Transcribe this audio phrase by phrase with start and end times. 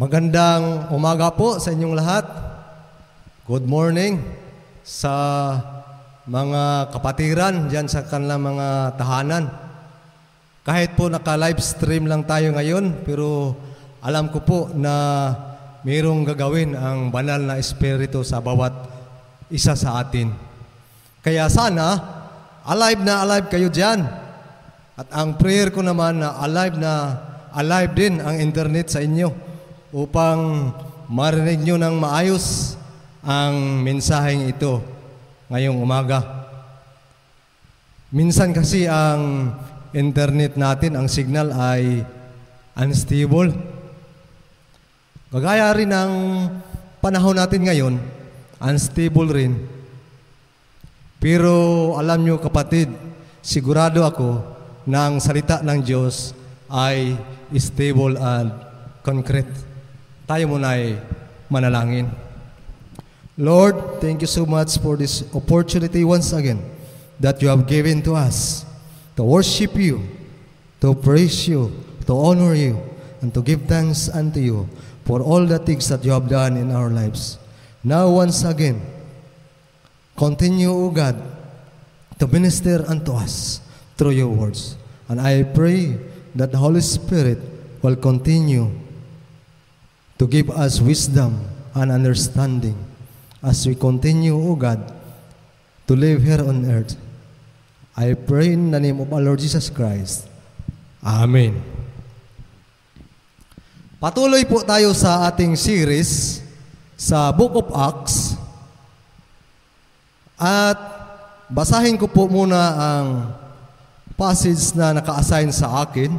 [0.00, 2.24] Magandang umaga po sa inyong lahat.
[3.44, 4.16] Good morning
[4.80, 5.12] sa
[6.24, 9.52] mga kapatiran diyan sa kanilang mga tahanan.
[10.64, 13.52] Kahit po naka-live stream lang tayo ngayon, pero
[14.00, 15.36] alam ko po na
[15.84, 18.72] mayroong gagawin ang banal na espiritu sa bawat
[19.52, 20.32] isa sa atin.
[21.20, 22.00] Kaya sana,
[22.64, 24.00] alive na alive kayo diyan.
[24.96, 27.20] At ang prayer ko naman na alive na
[27.52, 29.49] alive din ang internet sa inyo
[29.90, 30.70] upang
[31.10, 32.78] marinig nyo ng maayos
[33.20, 34.78] ang mensaheng ito
[35.50, 36.22] ngayong umaga.
[38.10, 39.54] Minsan kasi ang
[39.90, 42.02] internet natin, ang signal ay
[42.78, 43.54] unstable.
[45.30, 46.12] Gagaya rin ng
[46.98, 47.94] panahon natin ngayon,
[48.58, 49.54] unstable rin.
[51.22, 51.52] Pero
[52.00, 52.90] alam nyo kapatid,
[53.42, 54.42] sigurado ako
[54.88, 56.34] na ang salita ng Diyos
[56.70, 57.14] ay
[57.54, 58.50] stable and
[59.02, 59.69] concrete.
[60.30, 60.94] Tayo muna ay
[61.50, 62.06] manalangin.
[63.34, 66.62] Lord, thank you so much for this opportunity once again
[67.18, 68.62] that you have given to us
[69.18, 69.98] to worship you,
[70.78, 71.74] to praise you,
[72.06, 72.78] to honor you,
[73.18, 74.70] and to give thanks unto you
[75.02, 77.34] for all the things that you have done in our lives.
[77.82, 78.78] Now, once again,
[80.14, 81.18] continue, O God,
[82.22, 83.58] to minister unto us
[83.98, 84.78] through your words.
[85.10, 85.98] And I pray
[86.38, 87.42] that the Holy Spirit
[87.82, 88.70] will continue
[90.20, 91.40] to give us wisdom
[91.72, 92.76] and understanding
[93.40, 94.76] as we continue, O God,
[95.88, 96.92] to live here on earth.
[97.96, 100.28] I pray in the name of our Lord Jesus Christ.
[101.00, 101.56] Amen.
[103.96, 106.44] Patuloy po tayo sa ating series
[107.00, 108.36] sa Book of Acts.
[110.36, 110.76] At
[111.48, 113.08] basahin ko po muna ang
[114.20, 116.12] passage na naka-assign sa akin.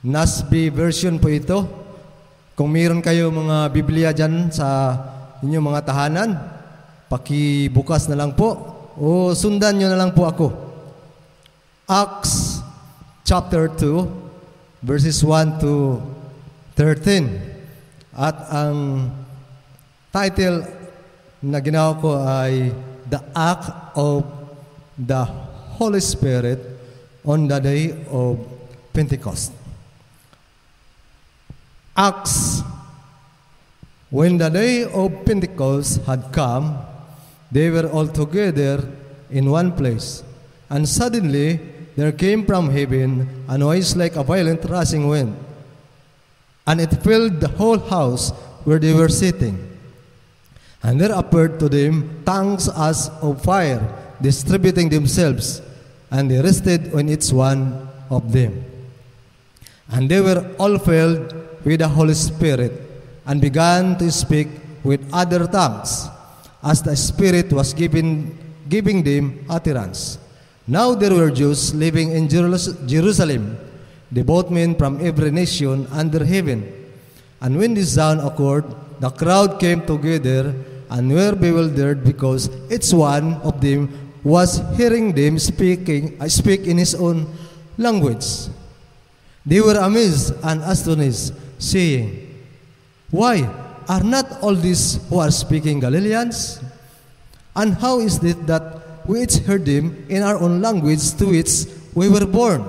[0.00, 1.79] NASB version po ito.
[2.58, 4.96] Kung mayroon kayo mga Biblia dyan sa
[5.40, 6.30] inyong mga tahanan,
[7.10, 8.54] pakibukas na lang po
[8.94, 10.46] o sundan nyo na lang po ako.
[11.90, 12.62] Acts
[13.26, 15.98] chapter 2, verses 1 to
[16.78, 18.14] 13.
[18.14, 19.10] At ang
[20.10, 20.66] title
[21.40, 22.74] na ginawa ko ay
[23.08, 24.26] The Act of
[24.94, 25.22] the
[25.80, 26.60] Holy Spirit
[27.24, 28.36] on the Day of
[28.92, 29.59] Pentecost.
[32.00, 32.62] Acts,
[34.08, 36.78] when the day of Pentecost had come,
[37.52, 38.88] they were all together
[39.28, 40.24] in one place.
[40.70, 41.60] And suddenly
[41.96, 45.36] there came from heaven a noise like a violent rushing wind,
[46.66, 48.30] and it filled the whole house
[48.64, 49.58] where they were sitting.
[50.82, 53.82] And there appeared to them tongues as of fire,
[54.22, 55.60] distributing themselves,
[56.10, 58.64] and they rested on each one of them.
[59.92, 61.34] And they were all filled
[61.64, 62.72] with the Holy Spirit
[63.26, 64.48] and began to speak
[64.82, 66.08] with other tongues
[66.62, 68.36] as the Spirit was giving,
[68.68, 70.18] giving them utterance.
[70.66, 73.58] Now there were Jews living in Jerusalem,
[74.12, 76.66] devout men from every nation under heaven.
[77.40, 78.64] And when this sound occurred,
[79.00, 80.54] the crowd came together
[80.90, 83.88] and were bewildered because each one of them
[84.22, 87.26] was hearing them speaking, uh, speak in his own
[87.78, 88.48] language.
[89.46, 92.26] They were amazed and astonished saying,
[93.12, 93.46] Why,
[93.88, 96.60] are not all these who are speaking Galileans?
[97.54, 101.66] And how is it that we each heard them in our own language to which
[101.94, 102.64] we were born?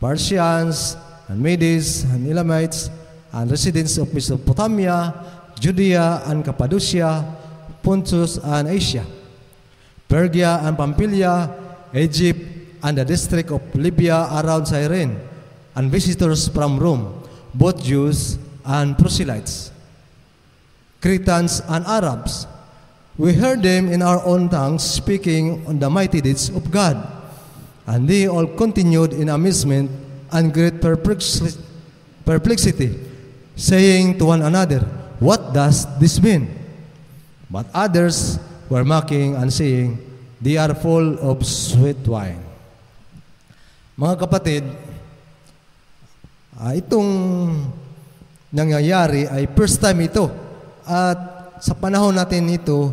[0.00, 0.96] Parthians,
[1.28, 2.90] and Medes, and Elamites,
[3.32, 5.14] and residents of Mesopotamia,
[5.58, 7.24] Judea and Cappadocia,
[7.82, 9.06] Pontus and Asia,
[10.08, 11.48] Pergia and Pamphylia,
[11.94, 12.40] Egypt,
[12.82, 15.18] and the district of Libya around Cyrene,
[15.74, 17.21] and visitors from Rome,
[17.54, 19.70] both Jews and proselytes,
[21.00, 22.46] Cretans and Arabs.
[23.18, 26.96] We heard them in our own tongues speaking on the mighty deeds of God.
[27.86, 29.90] And they all continued in amazement
[30.30, 32.94] and great perplexity,
[33.56, 34.80] saying to one another,
[35.20, 36.48] What does this mean?
[37.50, 38.38] But others
[38.70, 39.98] were mocking and saying,
[40.40, 42.40] They are full of sweet wine.
[43.98, 44.64] Mga kapatid,
[46.52, 47.10] Uh, itong
[48.52, 50.28] nangyayari ay first time ito.
[50.84, 51.18] At
[51.64, 52.92] sa panahon natin ito,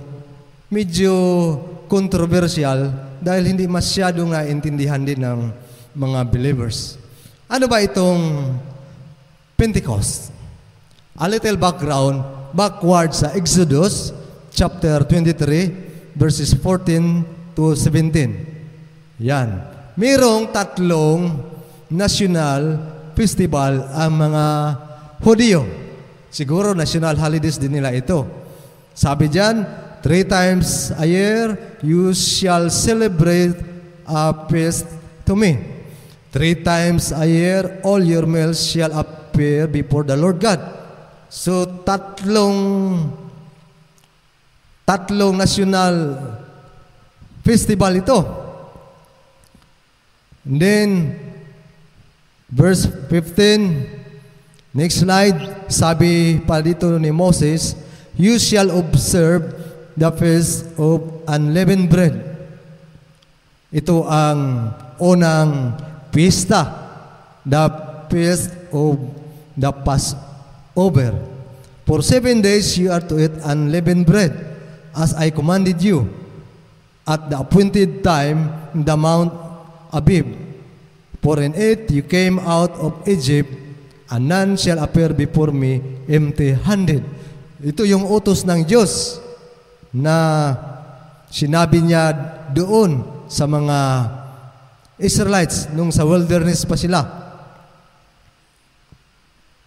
[0.72, 1.12] medyo
[1.92, 2.88] controversial
[3.20, 5.52] dahil hindi masyado naintindihan din ng
[5.92, 6.96] mga believers.
[7.52, 8.56] Ano ba itong
[9.60, 10.32] Pentecost?
[11.20, 12.24] A little background,
[12.56, 14.16] backward sa Exodus
[14.56, 19.20] chapter 23 verses 14 to 17.
[19.20, 19.50] Yan.
[20.00, 21.44] Merong tatlong
[21.92, 22.80] national
[23.20, 24.46] festival ang mga
[25.20, 25.68] Hudyo.
[26.32, 28.24] Siguro national holidays din nila ito.
[28.96, 29.68] Sabi diyan,
[30.00, 33.60] three times a year you shall celebrate
[34.08, 34.88] a feast
[35.28, 35.60] to me.
[36.32, 40.64] Three times a year all your males shall appear before the Lord God.
[41.28, 43.12] So tatlong
[44.88, 46.16] tatlong national
[47.44, 48.20] festival ito.
[50.48, 50.90] And then
[52.50, 57.78] verse 15 next slide sabi pa dito ni Moses
[58.20, 59.56] you shall observe
[60.00, 62.16] the feast of unleavened bread.
[63.72, 65.76] Ito ang unang
[66.10, 66.64] pista,
[67.44, 67.68] the
[68.08, 68.96] feast of
[69.60, 71.14] the Passover.
[71.84, 74.32] For seven days you are to eat unleavened bread,
[74.96, 76.08] as I commanded you,
[77.04, 79.36] at the appointed time in the Mount
[79.92, 80.49] Abib.
[81.20, 83.52] For in it you came out of Egypt,
[84.10, 87.04] and none shall appear before me empty-handed.
[87.60, 89.20] Ito yung utos ng Diyos
[89.92, 90.56] na
[91.28, 92.16] sinabi niya
[92.56, 93.78] doon sa mga
[94.98, 97.06] Israelites nung sa wilderness pa sila.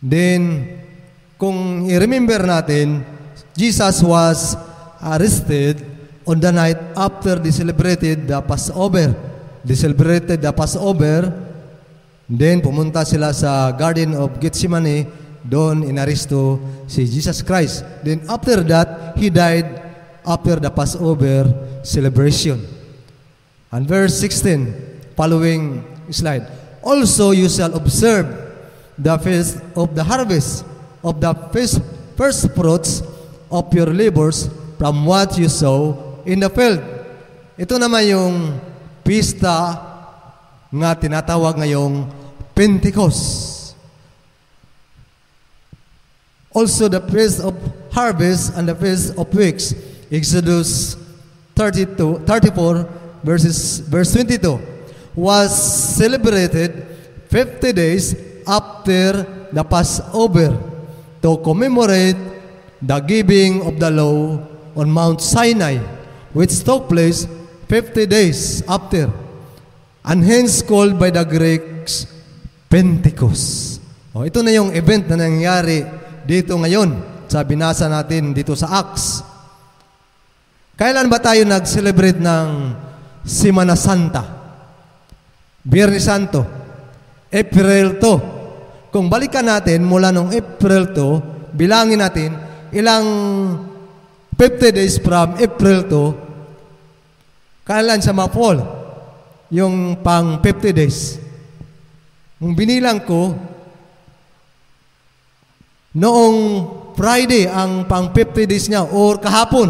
[0.02, 0.66] Then,
[1.38, 3.06] kung i-remember natin,
[3.54, 4.58] Jesus was
[4.98, 5.78] arrested
[6.26, 9.31] on the night after they celebrated the Passover.
[9.62, 11.30] They celebrated the Passover,
[12.26, 15.06] then pumunta sila sa Garden of Gethsemane
[15.42, 17.86] doon inaresto si Jesus Christ.
[18.02, 19.66] Then after that, He died
[20.26, 21.46] after the Passover
[21.82, 22.62] celebration.
[23.70, 26.46] And verse 16, following slide.
[26.82, 28.26] Also you shall observe
[28.98, 30.66] the feast of the harvest
[31.02, 31.80] of the first,
[32.18, 33.02] first fruits
[33.50, 36.82] of your labors from what you sow in the field.
[37.58, 38.34] Ito naman yung
[39.04, 39.76] pista
[40.72, 42.08] nga tinatawag ngayong
[42.56, 43.76] Pentecost.
[46.52, 47.56] Also the feast of
[47.92, 49.74] harvest and the feast of weeks.
[50.12, 50.96] Exodus
[51.56, 54.60] 32, 34 verses, verse 22
[55.14, 55.52] was
[55.96, 56.84] celebrated
[57.28, 58.16] 50 days
[58.46, 60.56] after the Passover
[61.20, 62.16] to commemorate
[62.80, 64.40] the giving of the law
[64.76, 65.78] on Mount Sinai,
[66.32, 67.28] which took place
[67.72, 69.08] 50 days after,
[70.04, 72.04] and hence called by the Greeks
[72.68, 73.80] Pentecost.
[74.12, 75.80] Oh, ito na yung event na nangyari
[76.28, 77.00] dito ngayon
[77.32, 79.24] sa binasa natin dito sa Acts.
[80.76, 82.76] Kailan ba tayo nag-celebrate ng
[83.24, 84.20] Semana Santa?
[85.64, 86.44] Biyernes Santo.
[87.32, 88.92] April 2.
[88.92, 92.36] Kung balikan natin mula nung April 2, bilangin natin
[92.68, 93.06] ilang
[94.36, 96.31] 50 days from April 2,
[97.62, 98.58] kailan sa mapol?
[99.52, 101.20] Yung pang 50 days.
[102.40, 103.36] Kung binilang ko,
[105.92, 106.38] Noong
[106.96, 109.68] Friday ang pang 50 days niya or kahapon.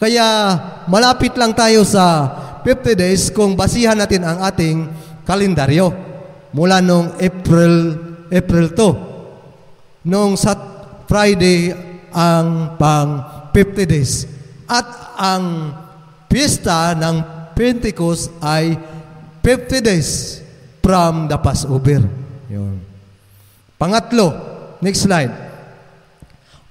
[0.00, 0.56] Kaya
[0.88, 2.24] malapit lang tayo sa
[2.64, 4.88] 50 days kung basihan natin ang ating
[5.28, 5.92] kalendaryo
[6.56, 7.74] mula noong April
[8.32, 10.08] April 2.
[10.08, 10.56] Noong sa
[11.04, 11.76] Friday
[12.08, 13.20] ang pang
[13.52, 14.24] 50 days.
[14.64, 14.88] At
[15.20, 15.76] ang
[16.32, 17.20] pista ng
[17.52, 18.72] Pentecost ay
[19.44, 20.40] 50 days
[20.80, 22.00] from the Passover.
[22.48, 22.80] Yun.
[23.76, 25.30] Pangatlo, Next slide.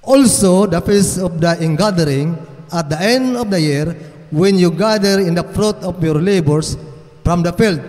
[0.04, 2.36] Also, the feast of the ingathering
[2.68, 3.96] at the end of the year,
[4.28, 6.76] when you gather in the fruit of your labors
[7.24, 7.80] from the field.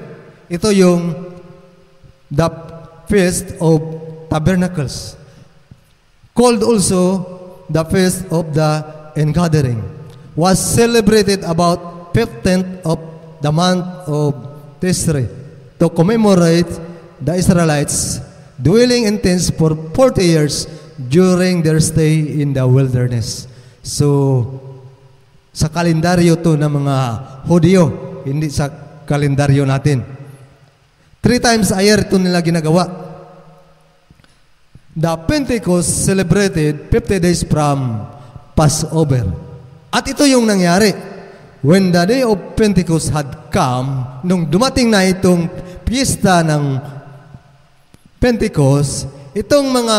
[0.47, 1.03] Ito yung
[2.31, 2.49] the
[3.11, 3.83] feast of
[4.31, 5.19] tabernacles.
[6.39, 8.85] Called also the feast of the
[9.19, 9.83] ingathering.
[10.33, 12.99] Was celebrated about 15th of
[13.45, 14.33] the month of
[14.81, 15.29] Tisri
[15.77, 16.69] to commemorate
[17.21, 18.23] the Israelites
[18.57, 23.51] dwelling in tents for 40 years during their stay in the wilderness.
[23.83, 24.47] So,
[25.53, 26.97] sa kalendaryo to ng mga
[27.45, 27.85] Hudyo,
[28.25, 28.71] hindi sa
[29.05, 30.07] kalendaryo natin.
[31.21, 32.89] Three times a year ito nila ginagawa.
[34.95, 38.07] The Pentecost celebrated 50 days from
[38.55, 39.52] Passover.
[39.93, 40.97] At ito yung nangyari.
[41.61, 45.47] When the day of Pentecost had come, nung dumating na itong
[45.85, 46.81] piyesta ng
[48.19, 49.07] Pentecost,
[49.37, 49.99] itong mga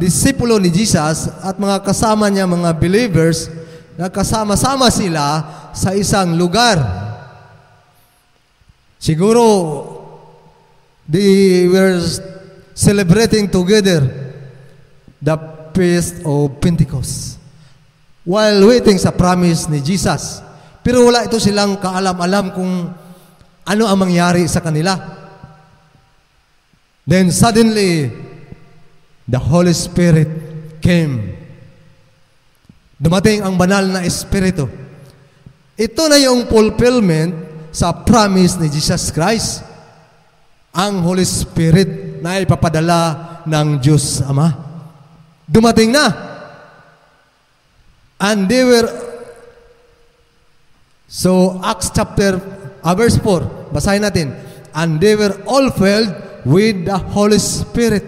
[0.00, 3.52] disipulo ni Jesus at mga kasama niya, mga believers,
[4.00, 5.26] nagkasama-sama sila
[5.76, 6.80] sa isang lugar.
[8.98, 9.44] Siguro,
[11.06, 12.00] they were
[12.74, 14.02] celebrating together
[15.22, 15.36] the
[15.76, 17.37] feast of Pentecost
[18.28, 20.44] while waiting sa promise ni Jesus.
[20.84, 22.92] Pero wala ito silang kaalam-alam kung
[23.64, 25.00] ano ang mangyari sa kanila.
[27.08, 28.12] Then suddenly,
[29.24, 30.28] the Holy Spirit
[30.84, 31.40] came.
[33.00, 34.68] Dumating ang banal na Espiritu.
[35.80, 37.32] Ito na yung fulfillment
[37.72, 39.64] sa promise ni Jesus Christ.
[40.76, 44.52] Ang Holy Spirit na ipapadala ng Diyos Ama.
[45.48, 46.36] Dumating na.
[48.18, 49.08] And they were
[51.08, 52.36] So Acts chapter
[52.84, 54.36] uh, verse 4, basahin natin.
[54.76, 56.12] And they were all filled
[56.44, 58.04] with the Holy Spirit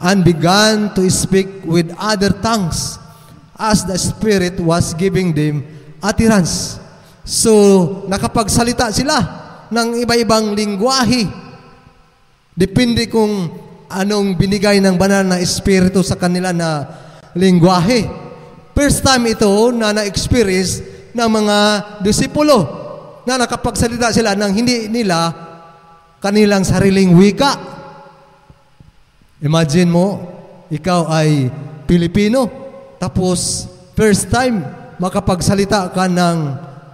[0.00, 2.96] and began to speak with other tongues
[3.60, 5.60] as the Spirit was giving them
[6.00, 6.80] utterance.
[7.28, 7.52] So,
[8.08, 9.20] nakapagsalita sila
[9.68, 11.28] ng iba-ibang lingwahe.
[12.56, 13.52] Depende kung
[13.92, 16.88] anong binigay ng banal na Espiritu sa kanila na
[17.36, 18.27] lingwahe.
[18.78, 20.78] First time ito na na-experience
[21.10, 21.58] ng mga
[21.98, 22.62] disipulo
[23.26, 25.34] na nakapagsalita sila ng hindi nila
[26.22, 27.58] kanilang sariling wika.
[29.42, 30.06] Imagine mo,
[30.70, 31.50] ikaw ay
[31.90, 32.46] Pilipino,
[33.02, 33.66] tapos
[33.98, 34.62] first time
[35.02, 36.38] makapagsalita ka ng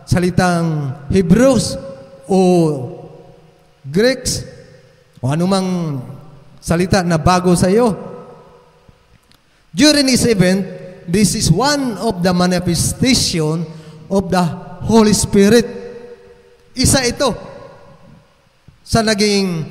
[0.08, 1.76] salitang Hebrews
[2.24, 2.40] o
[3.84, 4.40] Greeks
[5.20, 6.00] o anumang
[6.64, 7.92] salita na bago sa iyo.
[9.76, 13.66] During this event, this is one of the manifestation
[14.10, 14.44] of the
[14.84, 15.66] Holy Spirit.
[16.74, 17.32] Isa ito
[18.84, 19.64] sa naging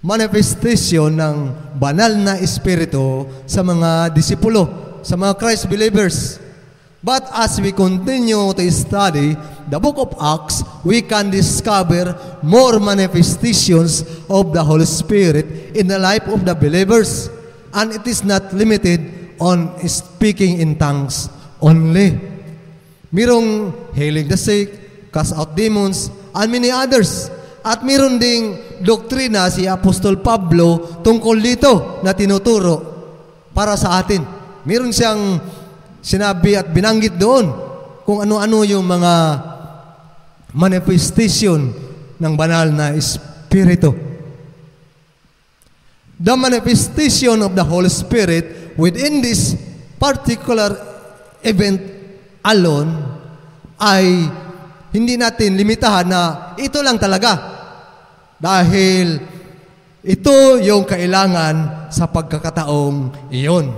[0.00, 1.36] manifestation ng
[1.76, 6.38] banal na Espiritu sa mga disipulo, sa mga Christ believers.
[7.06, 9.38] But as we continue to study
[9.70, 15.98] the book of Acts, we can discover more manifestations of the Holy Spirit in the
[15.98, 17.30] life of the believers.
[17.70, 21.28] And it is not limited on speaking in tongues
[21.60, 22.16] only.
[23.12, 24.68] Mirong healing the sick,
[25.12, 27.32] cast out demons, and many others.
[27.66, 32.78] At meron ding doktrina si Apostol Pablo tungkol dito na tinuturo
[33.50, 34.22] para sa atin.
[34.62, 35.40] Meron siyang
[36.04, 37.50] sinabi at binanggit doon
[38.06, 39.14] kung ano-ano yung mga
[40.54, 41.74] manifestation
[42.16, 43.92] ng banal na Espiritu.
[46.16, 49.56] The manifestation of the Holy Spirit within this
[49.96, 50.76] particular
[51.42, 51.80] event
[52.44, 52.92] alone
[53.80, 54.28] ay
[54.96, 56.22] hindi natin limitahan na
[56.56, 57.56] ito lang talaga.
[58.36, 59.20] Dahil
[60.06, 63.72] ito yung kailangan sa pagkakataong iyon.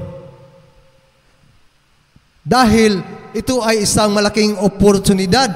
[2.44, 3.00] Dahil
[3.34, 5.50] ito ay isang malaking oportunidad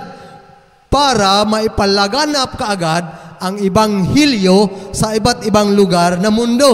[0.93, 3.05] para maipalaganap kaagad
[3.43, 6.71] ang Ibanghilyo sa iba't ibang lugar na mundo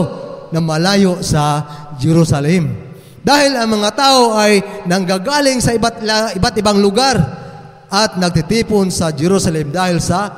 [0.52, 1.62] na malayo sa
[1.98, 2.88] Jerusalem.
[3.20, 6.00] Dahil ang mga tao ay nanggagaling sa iba't,
[6.38, 7.18] iba't ibang lugar
[7.90, 10.30] at nagtitipon sa Jerusalem dahil sa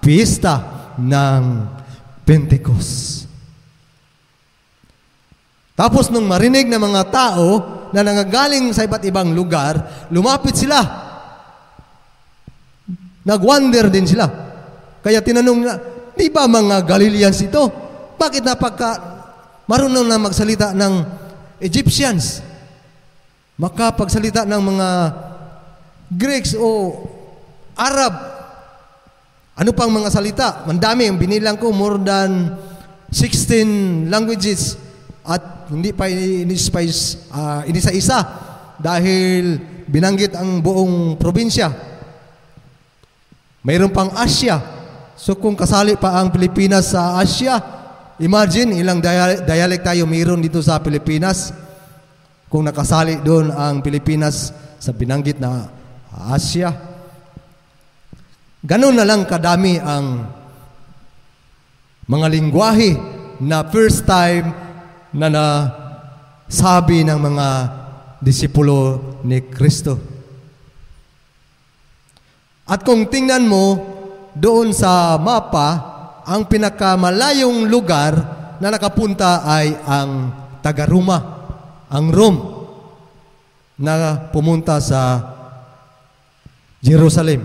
[0.00, 1.42] pista ng
[2.24, 3.26] Pentecost.
[5.76, 7.48] Tapos nung marinig ng mga tao
[7.90, 10.78] na nangagaling sa iba't ibang lugar, lumapit sila.
[13.24, 14.28] Nagwonder din sila.
[15.00, 15.74] Kaya tinanong na,
[16.12, 17.64] di ba mga Galileans ito?
[18.20, 19.19] Bakit napagka
[19.70, 21.06] marunong na magsalita ng
[21.62, 22.42] Egyptians?
[23.54, 24.88] Makapagsalita ng mga
[26.10, 26.98] Greeks o
[27.78, 28.10] Arab.
[29.54, 30.66] Ano pang mga salita?
[30.66, 32.50] Mandami, ang binilang ko, more than
[33.14, 34.74] 16 languages
[35.22, 38.26] at hindi pa inispice, uh, inisa-isa
[38.74, 39.54] dahil
[39.86, 41.70] binanggit ang buong probinsya.
[43.62, 44.58] Mayroon pang Asia.
[45.14, 47.79] So kung kasali pa ang Pilipinas sa Asia,
[48.20, 51.50] imagine ilang dialect tayo mayroon dito sa Pilipinas.
[52.50, 55.70] Kung nakasali doon ang Pilipinas sa binanggit na
[56.30, 56.74] Asia.
[58.60, 60.26] Ganun na lang kadami ang
[62.10, 62.98] mga lingwahe
[63.40, 64.50] na first time
[65.14, 67.46] na nasabi ng mga
[68.18, 69.96] disipulo ni Kristo.
[72.66, 73.78] At kung tingnan mo
[74.36, 78.12] doon sa mapa, ang pinakamalayong lugar
[78.60, 81.18] na nakapunta ay ang Tagaruma,
[81.88, 82.40] ang Rome,
[83.80, 85.24] na pumunta sa
[86.84, 87.40] Jerusalem.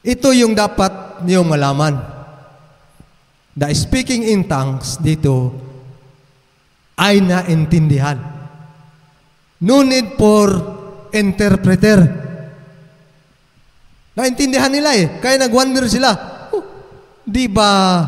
[0.00, 2.00] Ito yung dapat niyong malaman.
[3.52, 5.52] The speaking in tongues dito
[6.96, 8.16] ay naintindihan.
[9.60, 10.48] No need for
[11.12, 12.27] interpreter.
[14.18, 15.22] Naintindihan nila eh.
[15.22, 16.10] Kaya nag-wonder sila.
[16.50, 16.66] Oh,
[17.22, 18.02] di ba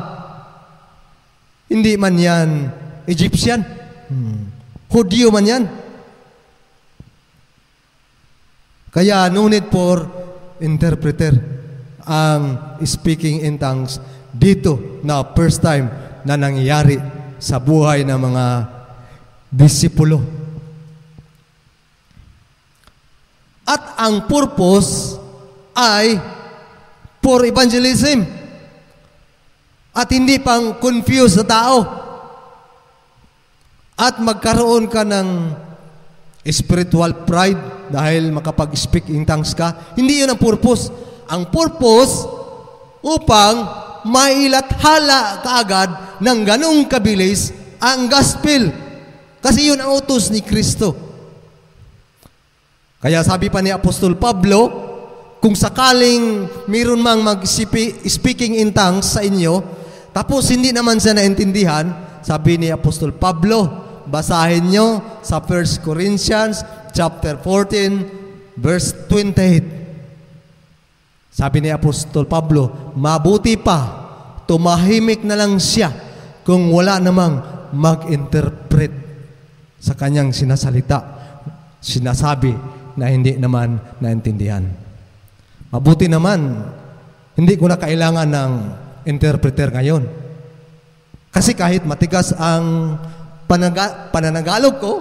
[1.70, 2.66] hindi man yan
[3.06, 3.62] Egyptian?
[4.10, 4.50] Hmm.
[4.90, 5.64] Hudyo man yan?
[8.90, 10.02] Kaya no need for
[10.58, 11.30] interpreter
[12.02, 14.02] ang speaking in tongues
[14.34, 15.86] dito na first time
[16.26, 16.98] na nangyayari
[17.38, 18.44] sa buhay ng mga
[19.46, 20.18] disipulo.
[23.62, 25.19] At ang purpose
[25.80, 26.20] ay
[27.24, 28.24] for evangelism.
[29.90, 31.76] At hindi pang confuse sa tao.
[33.98, 35.28] At magkaroon ka ng
[36.48, 39.92] spiritual pride dahil makapag-speak in tongues ka.
[39.92, 40.88] Hindi yun ang purpose.
[41.28, 42.24] Ang purpose
[43.04, 43.66] upang
[44.08, 45.90] mailathala kaagad
[46.24, 48.72] ng ganong kabilis ang gospel.
[49.40, 50.96] Kasi yun ang utos ni Kristo.
[53.00, 54.89] Kaya sabi pa ni Apostol Pablo,
[55.40, 59.64] kung sakaling mayroon mang mag-speaking in tongues sa inyo,
[60.12, 61.88] tapos hindi naman siya naintindihan,
[62.20, 63.64] sabi ni Apostol Pablo,
[64.04, 66.60] basahin nyo sa 1 Corinthians
[66.92, 71.32] chapter 14, verse 28.
[71.32, 73.80] Sabi ni Apostol Pablo, mabuti pa,
[74.44, 75.88] tumahimik na lang siya
[76.44, 77.40] kung wala namang
[77.72, 78.92] mag-interpret
[79.80, 81.00] sa kanyang sinasalita,
[81.80, 82.52] sinasabi
[83.00, 84.89] na hindi naman naintindihan.
[85.70, 86.66] Mabuti naman,
[87.38, 88.52] hindi ko na kailangan ng
[89.06, 90.02] interpreter ngayon.
[91.30, 92.98] Kasi kahit matigas ang
[93.46, 94.94] panaga, pananagalog ko,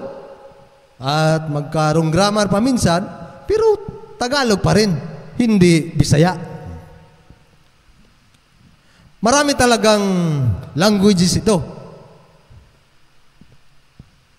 [1.00, 3.02] at magkarong grammar pa minsan,
[3.48, 3.80] pero
[4.20, 4.92] Tagalog pa rin
[5.40, 6.36] hindi Bisaya.
[9.24, 10.04] Marami talagang
[10.76, 11.60] languages ito.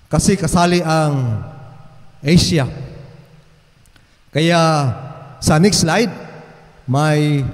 [0.09, 1.41] Kasi kasali ang
[2.21, 2.69] Asia.
[4.29, 4.61] Kaya
[5.41, 6.13] sa next slide,
[6.91, 7.47] may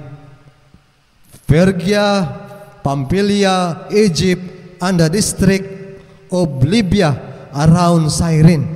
[1.45, 2.25] Pergia,
[2.81, 5.69] Pamphylia, Egypt, and the district
[6.33, 7.12] of Libya
[7.52, 8.66] around Cyrene,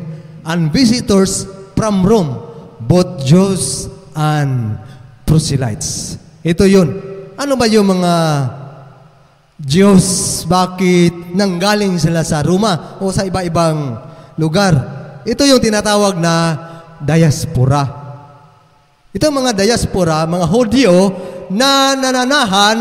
[0.45, 2.37] and visitors from Rome,
[2.79, 4.77] both Jews and
[5.25, 6.21] proselytes.
[6.45, 6.89] Ito yun.
[7.41, 8.15] Ano ba yung mga
[9.61, 13.97] Diyos, bakit nanggaling sila sa Roma o sa iba-ibang
[14.37, 14.73] lugar?
[15.25, 16.35] Ito yung tinatawag na
[17.01, 18.00] diaspora.
[19.11, 20.95] Ito mga diaspora, mga Hodyo
[21.51, 22.79] na nananahan,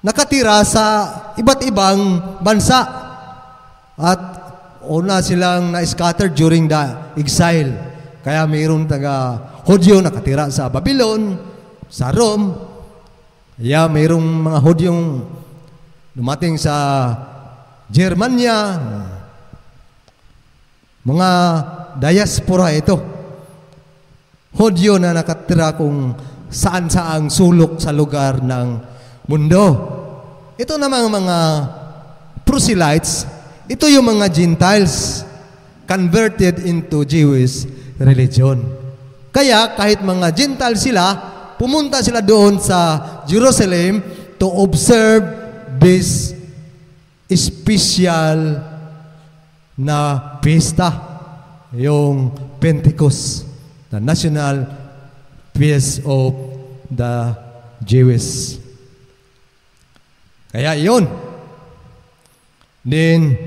[0.00, 0.84] nakatira sa
[1.36, 2.00] iba't ibang
[2.40, 2.80] bansa.
[4.00, 4.20] At
[4.88, 7.72] una silang na-scatter during the exile.
[8.24, 9.36] Kaya mayroon taga
[9.68, 11.36] Hudyo nakatira sa Babylon,
[11.88, 12.52] sa Rome.
[13.60, 15.02] Yeah, mayroong mga Hudyong
[16.16, 16.74] dumating sa
[17.92, 18.80] Germania.
[21.04, 21.30] Mga
[22.00, 23.13] diaspora ito.
[24.54, 26.14] Hudyo na nakatira kung
[26.46, 28.68] saan saang sulok sa lugar ng
[29.26, 29.64] mundo.
[30.54, 31.38] Ito namang mga
[32.46, 33.26] proselytes,
[33.66, 35.26] ito yung mga Gentiles
[35.88, 37.66] converted into Jewish
[37.98, 38.62] religion.
[39.34, 41.04] Kaya kahit mga Gentile sila,
[41.58, 43.98] pumunta sila doon sa Jerusalem
[44.38, 45.26] to observe
[45.82, 46.30] this
[47.34, 48.62] special
[49.74, 49.98] na
[50.38, 50.94] pista,
[51.74, 52.30] yung
[52.62, 53.53] Pentecost,
[53.94, 54.66] the national
[55.54, 56.34] feast of
[56.90, 57.30] the
[57.86, 58.58] Jews.
[60.50, 61.06] Kaya yun.
[62.82, 63.38] Then,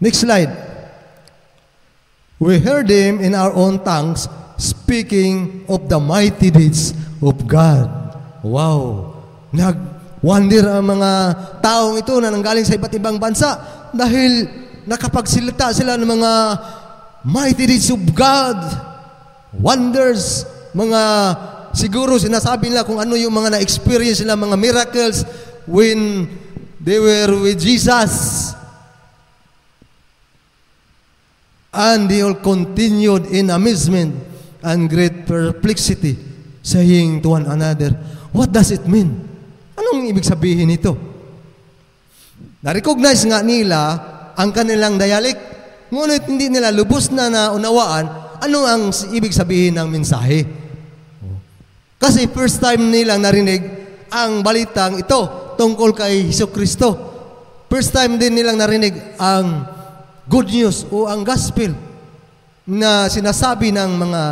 [0.00, 0.48] next slide.
[2.40, 4.24] We heard them in our own tongues
[4.56, 7.92] speaking of the mighty deeds of God.
[8.40, 9.20] Wow!
[9.52, 11.10] Nag-wonder ang mga
[11.60, 13.58] taong ito na nanggaling sa iba't ibang bansa
[13.92, 14.48] dahil
[14.88, 16.32] nakapagsilita sila ng mga
[17.28, 18.56] mighty deeds of God,
[19.56, 20.44] wonders,
[20.76, 21.02] mga
[21.72, 25.24] siguro sinasabi nila kung ano yung mga na-experience nila, mga miracles
[25.64, 26.28] when
[26.80, 28.52] they were with Jesus.
[31.68, 34.16] And they all continued in amazement
[34.64, 36.16] and great perplexity,
[36.64, 37.92] saying to one another,
[38.32, 39.14] What does it mean?
[39.78, 40.96] Anong ibig sabihin ito?
[42.58, 43.80] Na-recognize nga nila
[44.34, 45.38] ang kanilang dialect,
[45.94, 50.46] ngunit hindi nila lubos na naunawaan ano ang ibig sabihin ng mensahe.
[51.98, 53.62] Kasi first time nilang narinig
[54.08, 56.94] ang balitang ito tungkol kay Hesus Kristo.
[57.66, 59.66] First time din nilang narinig ang
[60.30, 61.74] good news o ang gospel
[62.68, 64.22] na sinasabi ng mga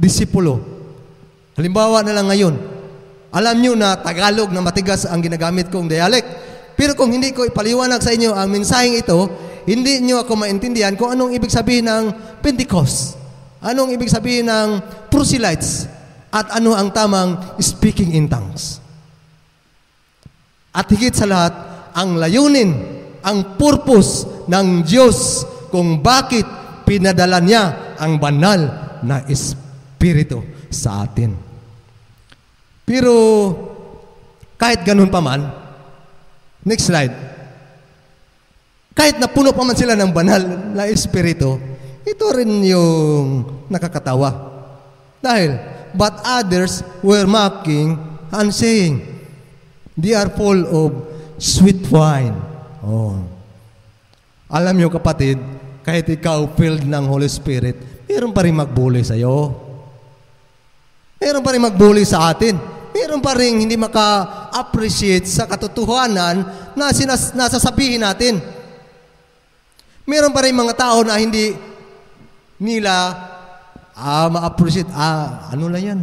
[0.00, 0.58] disipulo.
[1.54, 2.54] Halimbawa na lang ngayon,
[3.30, 6.26] alam nyo na Tagalog na matigas ang ginagamit kong dialect.
[6.74, 9.28] Pero kung hindi ko ipaliwanag sa inyo ang mensaheng ito,
[9.68, 12.04] hindi nyo ako maintindihan kung anong ibig sabihin ng
[12.40, 13.19] Pentecost,
[13.60, 14.80] anong ibig sabihin ng
[15.12, 15.86] proselytes,
[16.30, 18.78] at ano ang tamang speaking in tongues.
[20.70, 21.54] At higit sa lahat,
[21.94, 22.70] ang layunin,
[23.20, 25.42] ang purpose ng Diyos
[25.74, 26.46] kung bakit
[26.86, 28.60] pinadala niya ang banal
[29.02, 31.34] na Espiritu sa atin.
[32.86, 33.14] Pero
[34.54, 35.60] kahit ganun pa man,
[36.60, 37.14] Next slide.
[38.92, 40.42] Kahit na puno pa man sila ng banal
[40.76, 41.56] na espiritu,
[42.04, 44.30] ito rin yung nakakatawa.
[45.20, 45.60] Dahil,
[45.92, 47.98] but others were mocking
[48.32, 49.04] and saying,
[49.98, 50.88] they are full of
[51.36, 52.36] sweet wine.
[52.80, 53.20] Oh.
[54.50, 55.38] Alam niyo kapatid,
[55.84, 59.52] kahit ikaw filled ng Holy Spirit, meron pa rin magbuli sa'yo.
[61.20, 62.56] Meron pa rin magbuli sa atin.
[62.90, 66.42] Meron pa rin hindi maka-appreciate sa katotohanan
[66.74, 68.40] na sinas- nasasabihin natin.
[70.08, 71.54] Meron pa rin mga tao na hindi
[72.60, 73.16] nila
[73.96, 74.88] ah, ma-appreciate.
[74.92, 76.00] Ah, ano lang yan?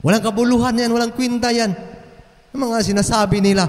[0.00, 1.74] Walang kabuluhan yan, walang kwinta yan.
[2.54, 3.68] Yung mga sinasabi nila.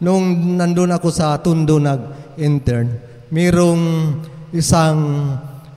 [0.00, 2.88] Nung nandun ako sa Tundo nag-intern,
[3.32, 4.16] mayroong
[4.52, 5.32] isang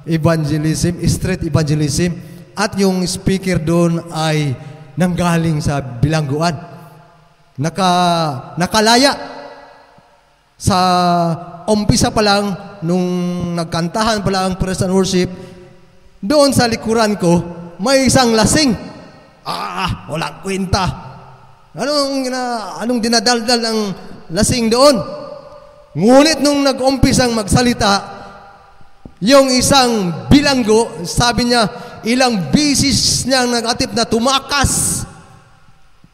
[0.08, 2.16] evangelism, street evangelism,
[2.56, 4.52] at yung speaker doon ay
[5.00, 6.56] nanggaling sa bilangguan.
[7.60, 7.92] Naka,
[8.60, 9.16] nakalaya
[10.60, 10.78] sa
[11.68, 12.52] umpisa pa lang,
[12.86, 13.08] nung
[13.56, 15.30] nagkantahan pa lang ang praise and worship,
[16.20, 17.40] doon sa likuran ko,
[17.80, 18.76] may isang lasing.
[19.48, 20.86] Ah, walang kwenta.
[21.74, 23.80] Anong, na, anong dinadaldal ng
[24.36, 24.96] lasing doon?
[25.96, 28.20] Ngunit nung nag-umpisang magsalita,
[29.20, 31.68] yung isang bilanggo, sabi niya,
[32.08, 35.04] ilang bisis niyang nag-atip na tumakas.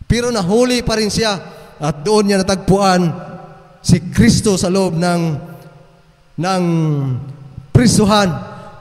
[0.06, 1.38] Pero nahuli pa rin siya
[1.82, 3.10] at doon niya natagpuan
[3.82, 5.22] si Kristo sa loob ng
[6.40, 6.64] ng
[7.72, 8.30] prisuhan.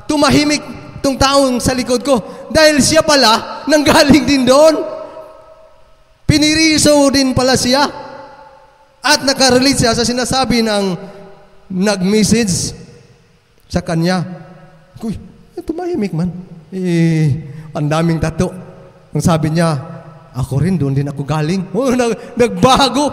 [0.06, 0.62] Tumahimik
[1.00, 4.74] tong taong sa likod ko dahil siya pala nanggaling din doon.
[6.24, 7.84] Piniriso din pala siya
[9.04, 10.84] at nakarelate siya sa sinasabi ng
[11.68, 12.72] nag-message
[13.68, 14.24] sa kanya.
[14.96, 15.18] Kuy,
[15.60, 16.32] tumahimik man.
[16.72, 17.28] Eh,
[17.76, 18.50] ang daming tato.
[19.14, 19.76] Ang sabi niya,
[20.34, 21.62] ako rin, doon din ako galing.
[21.76, 23.06] Oh, nag, nagbago.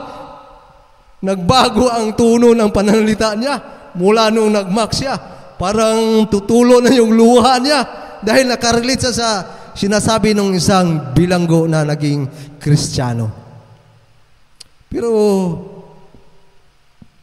[1.21, 3.80] Nagbago ang tono ng pananalita niya.
[3.95, 5.15] Mula nung nag-max siya,
[5.59, 7.81] parang tutulo na yung luha niya.
[8.21, 9.29] Dahil nakarelate siya sa
[9.73, 12.27] sinasabi ng isang bilanggo na naging
[12.61, 13.31] kristyano.
[14.91, 15.09] Pero,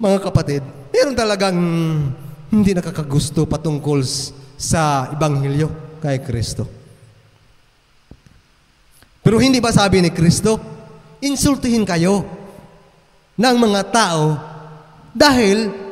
[0.01, 1.59] mga kapatid, meron talagang
[2.49, 4.01] hindi nakakagusto patungkol
[4.57, 6.65] sa Ibanghilyo kay Kristo.
[9.21, 10.57] Pero hindi ba sabi ni Kristo,
[11.21, 12.25] insultihin kayo
[13.37, 14.25] ng mga tao
[15.13, 15.88] dahil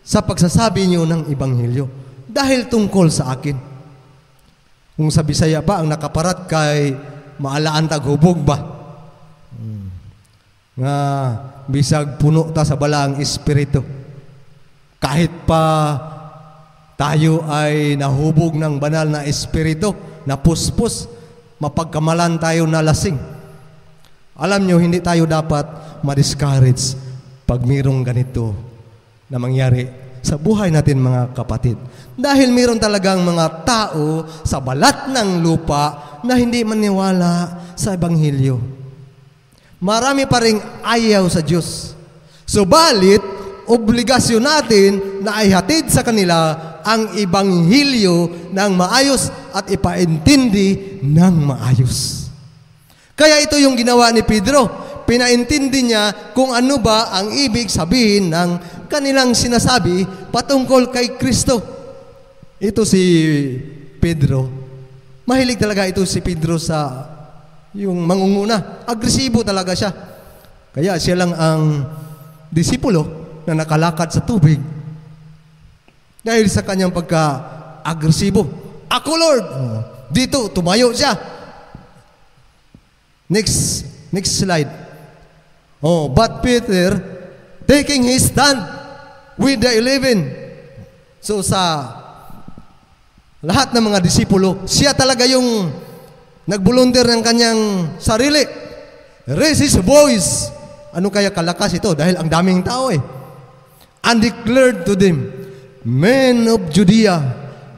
[0.00, 1.86] sa pagsasabi niyo ng Ibanghilyo.
[2.30, 3.56] Dahil tungkol sa akin.
[4.94, 6.94] Kung sa Bisaya pa, ang nakaparat kay
[7.40, 8.58] maalaan taghubog ba?
[9.56, 9.88] Hmm.
[10.76, 10.96] Nga,
[11.66, 13.80] bisag puno ta sa balaang espiritu.
[15.00, 15.96] Kahit pa
[17.00, 19.96] tayo ay nahubog ng banal na espiritu,
[20.28, 21.08] na puspos,
[21.56, 23.16] mapagkamalan tayo na lasing.
[24.36, 25.64] Alam nyo, hindi tayo dapat
[26.04, 26.96] ma-discourage
[27.48, 28.69] pag mayroong ganito
[29.30, 29.86] na mangyari
[30.20, 31.78] sa buhay natin mga kapatid.
[32.18, 38.60] Dahil mayroon talagang mga tao sa balat ng lupa na hindi maniwala sa Ebanghelyo.
[39.80, 41.96] Marami pa rin ayaw sa Diyos.
[42.44, 43.24] Subalit,
[43.64, 44.90] obligasyon natin
[45.24, 46.52] na ihatid sa kanila
[46.84, 52.28] ang Ebanghelyo ng maayos at ipaintindi ng maayos.
[53.16, 54.88] Kaya ito yung ginawa ni Pedro.
[55.08, 58.50] Pinaintindi niya kung ano ba ang ibig sabihin ng
[58.90, 60.02] kanilang sinasabi
[60.34, 61.62] patungkol kay Kristo.
[62.58, 63.00] Ito si
[64.02, 64.50] Pedro.
[65.24, 67.06] Mahilig talaga ito si Pedro sa
[67.70, 68.82] yung mangunguna.
[68.82, 69.94] Agresibo talaga siya.
[70.74, 71.86] Kaya siya lang ang
[72.50, 73.06] disipulo
[73.46, 74.58] na nakalakad sa tubig.
[76.20, 78.42] Dahil sa kanyang pagka-agresibo.
[78.90, 79.46] Ako, Lord!
[80.10, 81.14] Dito, tumayo siya.
[83.30, 84.68] Next, next slide.
[85.80, 86.98] Oh, but Peter,
[87.64, 88.58] taking his stand
[89.40, 90.28] with the eleven.
[91.24, 91.88] So sa
[93.40, 95.72] lahat ng mga disipulo, siya talaga yung
[96.44, 97.60] nagbulunter ng kanyang
[97.96, 98.44] sarili.
[99.24, 100.52] Raise his voice.
[100.92, 101.96] Ano kaya kalakas ito?
[101.96, 103.00] Dahil ang daming tao eh.
[104.04, 105.30] And declared to them,
[105.84, 107.16] Men of Judea,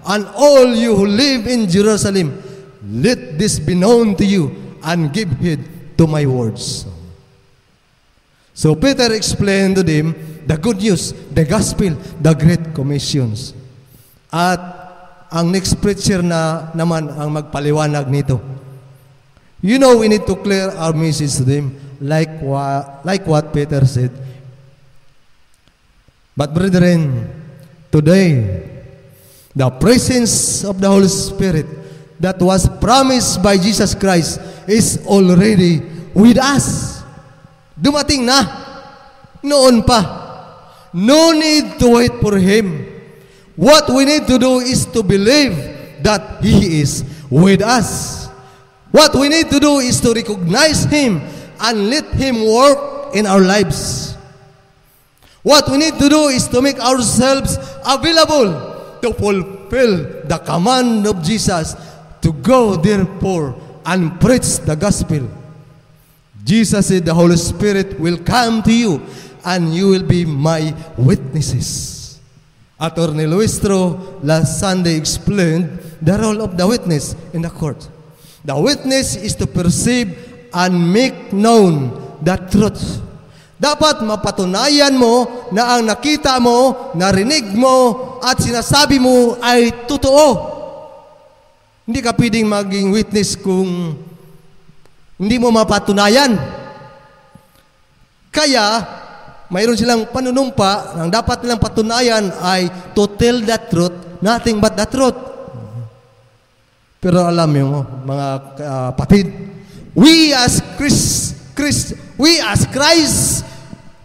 [0.07, 2.35] and all you who live in Jerusalem,
[2.83, 4.51] let this be known to you,
[4.83, 5.62] and give heed
[5.94, 6.90] to my words.
[8.62, 10.14] So Peter explained to them
[10.46, 13.59] the good news, the gospel, the great commissions.
[14.31, 14.62] At
[15.35, 18.38] ang next preacher na naman ang magpaliwanag nito.
[19.59, 23.83] You know, we need to clear our message to them like what, like what Peter
[23.83, 24.14] said.
[26.38, 27.35] But brethren,
[27.90, 28.62] today,
[29.59, 31.66] the presence of the Holy Spirit
[32.22, 34.38] that was promised by Jesus Christ
[34.70, 35.83] is already
[36.14, 37.01] with us.
[37.83, 38.38] Dumating na.
[39.42, 39.99] Noon pa.
[40.95, 42.87] No need to wait for Him.
[43.59, 45.59] What we need to do is to believe
[46.07, 48.29] that He is with us.
[48.95, 51.21] What we need to do is to recognize Him
[51.59, 54.14] and let Him work in our lives.
[55.42, 61.21] What we need to do is to make ourselves available to fulfill the command of
[61.23, 61.75] Jesus
[62.23, 65.41] to go therefore and preach the gospel.
[66.42, 69.00] Jesus said the Holy Spirit will come to you
[69.44, 72.18] and you will be my witnesses.
[72.78, 77.88] Attorney Luistro last Sunday explained the role of the witness in the court.
[78.44, 80.18] The witness is to perceive
[80.50, 82.98] and make known the truth.
[83.62, 90.50] Dapat mapatunayan mo na ang nakita mo, narinig mo, at sinasabi mo ay totoo.
[91.87, 93.94] Hindi ka pwedeng maging witness kung
[95.16, 96.37] hindi mo mapatunayan.
[98.33, 98.64] Kaya,
[99.53, 104.88] mayroon silang panunumpa, ang dapat nilang patunayan ay to tell the truth, nothing but the
[104.88, 105.18] truth.
[107.03, 109.27] Pero alam mo, mga kapatid,
[109.92, 113.44] we as Chris, Chris, we as Christ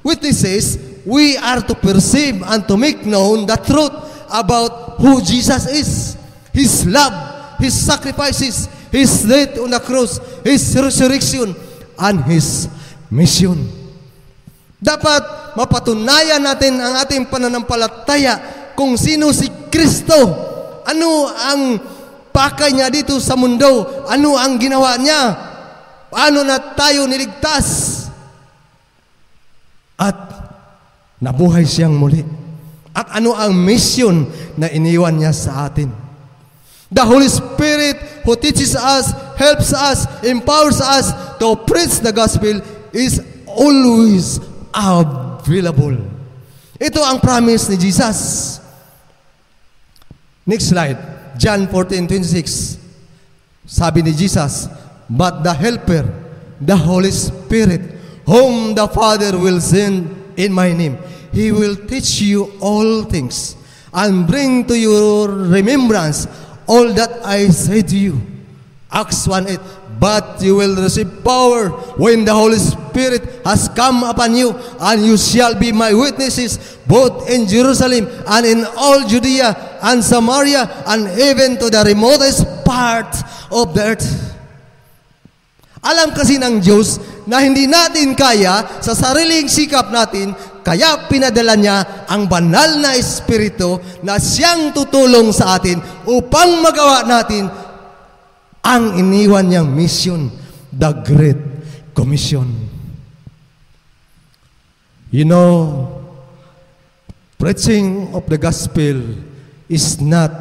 [0.02, 3.96] witnesses, we are to perceive and to make known the truth
[4.28, 6.18] about who Jesus is.
[6.52, 7.14] His love,
[7.62, 11.54] His sacrifices, His death on the cross, His resurrection,
[12.02, 12.66] and His
[13.14, 13.62] mission.
[14.82, 18.42] Dapat mapatunayan natin ang ating pananampalataya
[18.74, 20.18] kung sino si Kristo.
[20.86, 21.78] Ano ang
[22.34, 24.06] pakay niya dito sa mundo?
[24.10, 25.22] Ano ang ginawa niya?
[26.10, 28.06] Paano na tayo niligtas?
[29.98, 30.18] At
[31.22, 32.22] nabuhay siyang muli.
[32.98, 34.26] At ano ang mission
[34.58, 35.90] na iniwan niya sa atin?
[36.88, 42.60] The Holy Spirit who teaches us, helps us, empowers us to preach the gospel
[42.92, 44.44] is always
[44.76, 45.96] available.
[46.76, 48.60] Ito ang promise ni Jesus.
[50.44, 51.00] Next slide.
[51.40, 52.76] John 14:26.
[53.64, 54.68] Sabi ni Jesus,
[55.08, 56.04] But the Helper,
[56.60, 57.80] the Holy Spirit,
[58.28, 61.00] whom the Father will send in my name.
[61.32, 63.56] He will teach you all things
[63.96, 66.28] and bring to your remembrance
[66.68, 68.22] all that I say to you.
[68.92, 69.60] Acts 1.8
[70.00, 75.18] But you will receive power when the Holy Spirit has come upon you, and you
[75.18, 81.58] shall be my witnesses both in Jerusalem and in all Judea and Samaria and even
[81.58, 83.10] to the remotest part
[83.52, 84.08] of the earth.
[85.82, 87.00] Alam kasi ng Diyos
[87.30, 90.36] na hindi natin kaya sa sariling sikap natin,
[90.68, 97.48] kaya pinadala niya ang banal na Espiritu na siyang tutulong sa atin upang magawa natin
[98.60, 100.28] ang iniwan niyang mission,
[100.76, 101.40] the Great
[101.96, 102.52] Commission.
[105.08, 105.48] You know,
[107.40, 109.24] preaching of the gospel
[109.72, 110.36] is not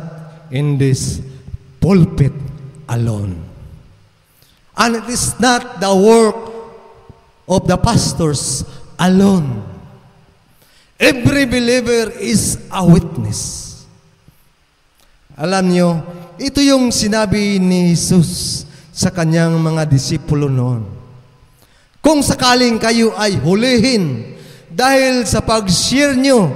[0.50, 1.22] in this
[1.78, 2.34] pulpit
[2.90, 3.46] alone.
[4.74, 6.50] And it is not the work
[7.46, 8.66] of the pastors
[8.98, 9.75] alone.
[10.96, 13.64] Every believer is a witness.
[15.37, 15.88] Alam nyo,
[16.40, 18.64] ito yung sinabi ni Jesus
[18.96, 20.88] sa kanyang mga disipulo noon.
[22.00, 24.37] Kung sakaling kayo ay hulihin
[24.72, 26.48] dahil sa pag-share nyo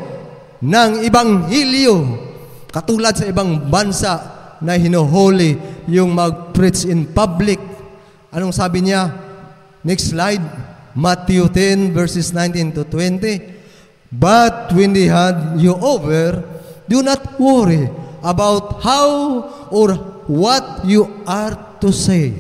[0.65, 1.97] ng Ibanghilyo,
[2.73, 4.15] katulad sa ibang bansa
[4.65, 7.61] na hinuhuli yung mag-preach in public,
[8.31, 9.11] Anong sabi niya?
[9.83, 10.43] Next slide.
[10.95, 13.60] Matthew 10 verses 19 to 20.
[14.11, 16.43] But when they had you over,
[16.91, 17.87] do not worry
[18.23, 19.95] about how or
[20.27, 22.35] what you are to say.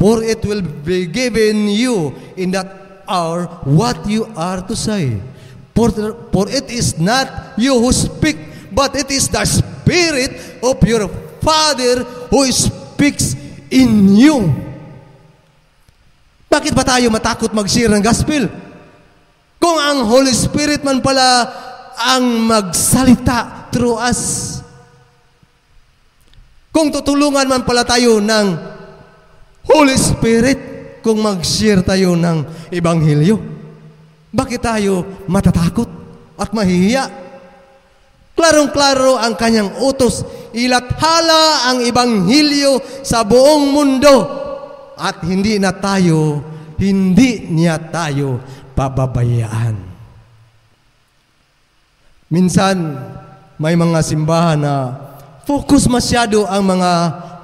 [0.00, 5.20] For it will be given you in that hour what you are to say.
[5.76, 5.92] For,
[6.32, 8.36] for it is not you who speak,
[8.72, 11.08] but it is the Spirit of your
[11.44, 13.36] Father who speaks
[13.70, 14.48] in you.
[16.52, 18.71] Bakit ba tayo matakot mag-share ng gospel?
[19.62, 21.46] Kung ang Holy Spirit man pala
[21.94, 24.58] ang magsalita through us.
[26.74, 28.46] Kung tutulungan man pala tayo ng
[29.70, 30.58] Holy Spirit
[30.98, 33.38] kung mag-share tayo ng Ebanghelyo.
[34.34, 35.86] Bakit tayo matatakot
[36.34, 37.04] at mahihiya?
[38.34, 40.26] Klarong-klaro ang kanyang utos.
[40.56, 44.14] Ilathala ang Ebanghelyo sa buong mundo
[44.98, 46.42] at hindi na tayo,
[46.80, 48.42] hindi niya tayo
[48.76, 49.76] pababayaan.
[52.32, 52.96] Minsan,
[53.60, 54.74] may mga simbahan na
[55.44, 56.92] focus masyado ang mga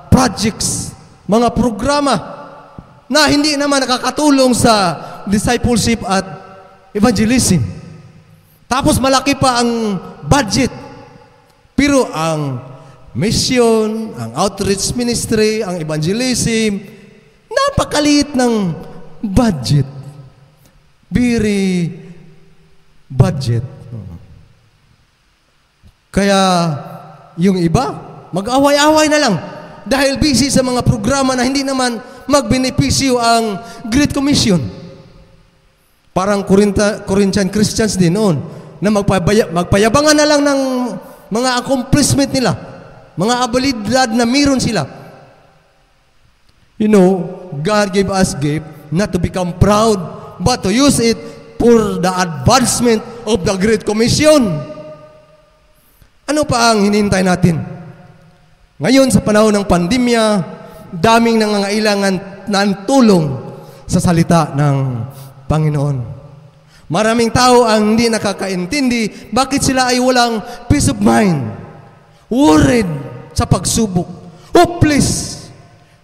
[0.09, 0.97] projects,
[1.29, 2.17] mga programa
[3.09, 4.97] na hindi naman nakakatulong sa
[5.29, 6.25] discipleship at
[6.93, 7.61] evangelism.
[8.69, 10.73] Tapos malaki pa ang budget.
[11.73, 12.61] Pero ang
[13.17, 16.85] mission, ang outreach ministry, ang evangelism,
[17.49, 18.77] napakaliit ng
[19.25, 19.98] budget.
[21.09, 21.89] Very
[23.09, 23.65] budget.
[26.13, 26.41] Kaya
[27.39, 27.95] yung iba,
[28.35, 29.35] mag-away-away na lang
[29.89, 31.97] dahil busy sa mga programa na hindi naman
[32.29, 33.57] magbenepisyo ang
[33.89, 34.61] Great Commission.
[36.13, 38.43] Parang Corinta, Corinthian Christians din noon
[38.83, 40.61] na magpabaya, magpayabangan na lang ng
[41.31, 42.53] mga accomplishment nila,
[43.15, 44.85] mga abilidad na meron sila.
[46.79, 47.25] You know,
[47.63, 49.99] God gave us gift not to become proud,
[50.41, 51.19] but to use it
[51.59, 54.47] for the advancement of the Great Commission.
[56.29, 57.59] Ano pa ang hinintay natin?
[58.79, 60.25] Ngayon sa panahon ng pandemya,
[60.95, 62.15] daming nangangailangan
[62.47, 63.27] ng tulong
[63.89, 64.77] sa salita ng
[65.51, 65.97] Panginoon.
[66.89, 70.41] Maraming tao ang hindi nakakaintindi bakit sila ay walang
[70.73, 71.53] peace of mind.
[72.33, 72.89] Worried
[73.37, 74.09] sa pagsubok.
[74.57, 75.37] Hopeless.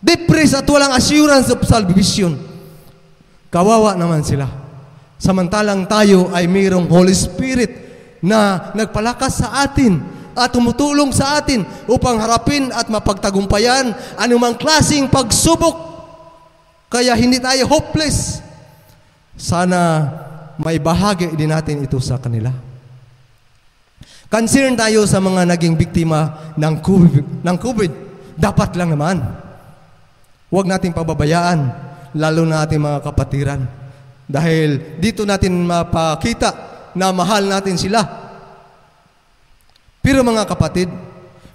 [0.05, 2.37] Depressed at walang assurance of salvation.
[3.54, 4.50] Kawawa naman sila.
[5.14, 7.70] Samantalang tayo ay mayroong Holy Spirit
[8.18, 10.02] na nagpalakas sa atin
[10.34, 15.94] at tumutulong sa atin upang harapin at mapagtagumpayan anumang klasing pagsubok.
[16.90, 18.42] Kaya hindi tayo hopeless.
[19.38, 20.10] Sana
[20.58, 22.50] may bahagi din natin ito sa kanila.
[24.26, 27.46] Concern tayo sa mga naging biktima ng COVID.
[27.46, 27.92] Ng COVID.
[28.34, 29.22] Dapat lang naman.
[30.50, 31.84] Huwag nating pababayaan,
[32.14, 33.62] lalo na ating mga kapatiran.
[34.24, 36.50] Dahil dito natin mapakita
[36.96, 38.00] na mahal natin sila.
[40.00, 40.88] Pero mga kapatid,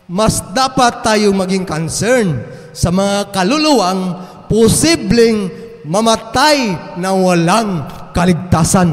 [0.10, 2.42] mas dapat tayong maging concern
[2.74, 5.50] sa mga kaluluwang posibleng
[5.86, 8.90] mamatay na walang kaligtasan.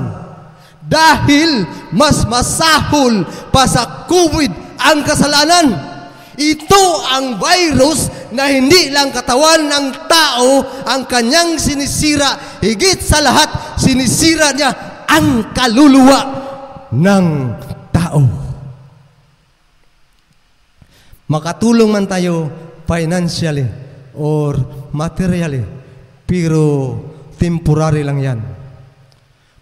[0.86, 5.66] Dahil mas masahol pa sa COVID ang kasalanan.
[6.36, 6.84] Ito
[7.16, 12.58] ang virus na hindi lang katawan ng tao ang kanyang sinisira.
[12.62, 14.70] Higit sa lahat, sinisira niya
[15.06, 16.20] ang kaluluwa
[16.90, 17.26] ng
[17.90, 18.20] tao.
[21.26, 22.50] Makatulong man tayo
[22.86, 23.66] financially
[24.14, 24.54] or
[24.94, 25.66] materially,
[26.22, 26.94] pero
[27.34, 28.38] temporary lang yan.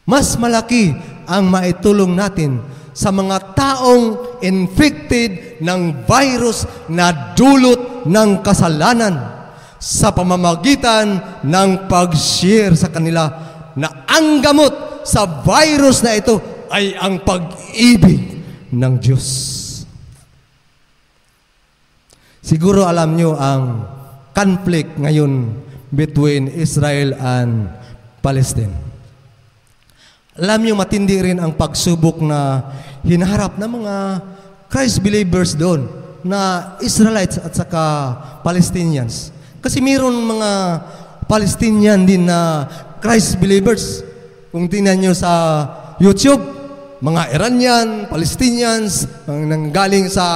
[0.04, 0.92] Mas malaki
[1.24, 2.60] ang maitulong natin
[2.94, 9.18] sa mga taong infected ng virus na dulot ng kasalanan
[9.82, 13.28] sa pamamagitan ng pag-share sa kanila
[13.74, 16.38] na ang gamot sa virus na ito
[16.70, 19.26] ay ang pag-ibig ng Diyos.
[22.40, 23.84] Siguro alam nyo ang
[24.32, 25.58] conflict ngayon
[25.90, 27.70] between Israel and
[28.22, 28.93] Palestine.
[30.34, 32.58] Alam niyo, matindi rin ang pagsubok na
[33.06, 33.94] hinaharap ng mga
[34.66, 35.86] Christ believers doon
[36.26, 37.82] na Israelites at saka
[38.42, 39.30] Palestinians.
[39.62, 40.50] Kasi mayroon mga
[41.30, 42.66] Palestinian din na
[42.98, 44.02] Christ believers.
[44.50, 45.30] Kung tingnan niyo sa
[46.02, 46.42] YouTube,
[46.98, 50.26] mga Iranian, Palestinians, mga nanggaling sa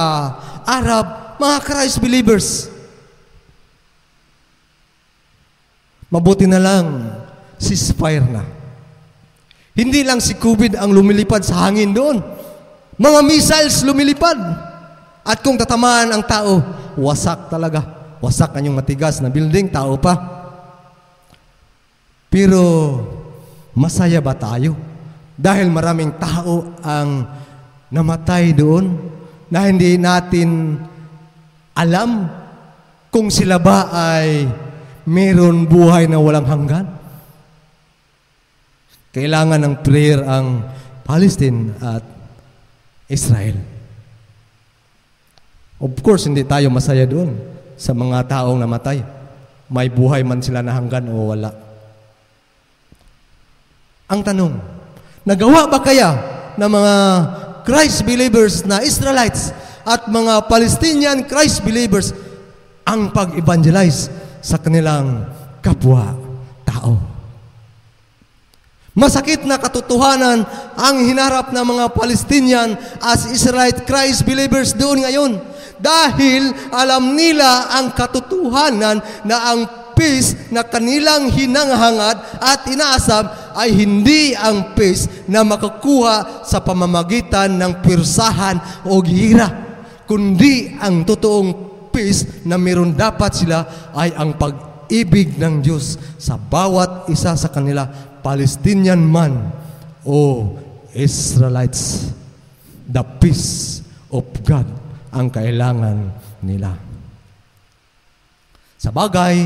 [0.63, 2.47] Arab, mga Christ believers.
[6.07, 6.85] Mabuti na lang,
[7.59, 8.58] ceasefire na.
[9.79, 12.19] Hindi lang si COVID ang lumilipad sa hangin doon.
[12.99, 14.35] Mga missiles lumilipad.
[15.23, 16.59] At kung tatamaan ang tao,
[16.99, 17.87] wasak talaga.
[18.19, 20.19] Wasak kanyang matigas na building, tao pa.
[22.27, 22.59] Pero
[23.71, 24.75] masaya ba tayo?
[25.39, 27.23] Dahil maraming tao ang
[27.87, 28.99] namatay doon
[29.47, 30.75] na hindi natin
[31.71, 32.27] alam
[33.07, 34.43] kung sila ba ay
[35.07, 36.98] meron buhay na walang hanggan.
[39.09, 40.61] Kailangan ng prayer ang
[41.01, 42.05] Palestine at
[43.09, 43.57] Israel.
[45.81, 47.33] Of course, hindi tayo masaya doon
[47.73, 49.01] sa mga taong namatay.
[49.71, 51.49] May buhay man sila na hanggan o wala.
[54.09, 54.53] Ang tanong,
[55.25, 56.09] nagawa ba kaya
[56.57, 56.93] ng mga
[57.65, 59.49] Christ believers na Israelites
[59.85, 62.13] at mga Palestinian Christ believers
[62.85, 64.13] ang pag-evangelize
[64.45, 65.25] sa kanilang
[65.65, 66.28] kapwa?
[68.99, 70.43] Masakit na katotohanan
[70.75, 75.39] ang hinarap ng mga Palestinian as Israelite Christ believers doon ngayon.
[75.79, 79.63] Dahil alam nila ang katotohanan na ang
[79.95, 83.23] peace na kanilang hinanghangad at inaasam
[83.55, 89.47] ay hindi ang peace na makakuha sa pamamagitan ng pirsahan o gira,
[90.03, 91.51] kundi ang totoong
[91.95, 98.08] peace na meron dapat sila ay ang pag-ibig ng Diyos sa bawat isa sa kanila
[98.19, 99.51] Palestinian man
[100.03, 100.51] o
[100.93, 102.13] Israelites
[102.89, 104.65] the peace of God
[105.13, 106.09] ang kailangan
[106.41, 106.73] nila.
[108.79, 109.45] Sa bagay,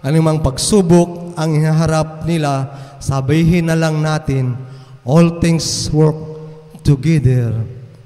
[0.00, 2.70] anumang pagsubok ang hinaharap nila,
[3.02, 4.56] sabihin na lang natin,
[5.04, 6.16] all things work
[6.86, 7.52] together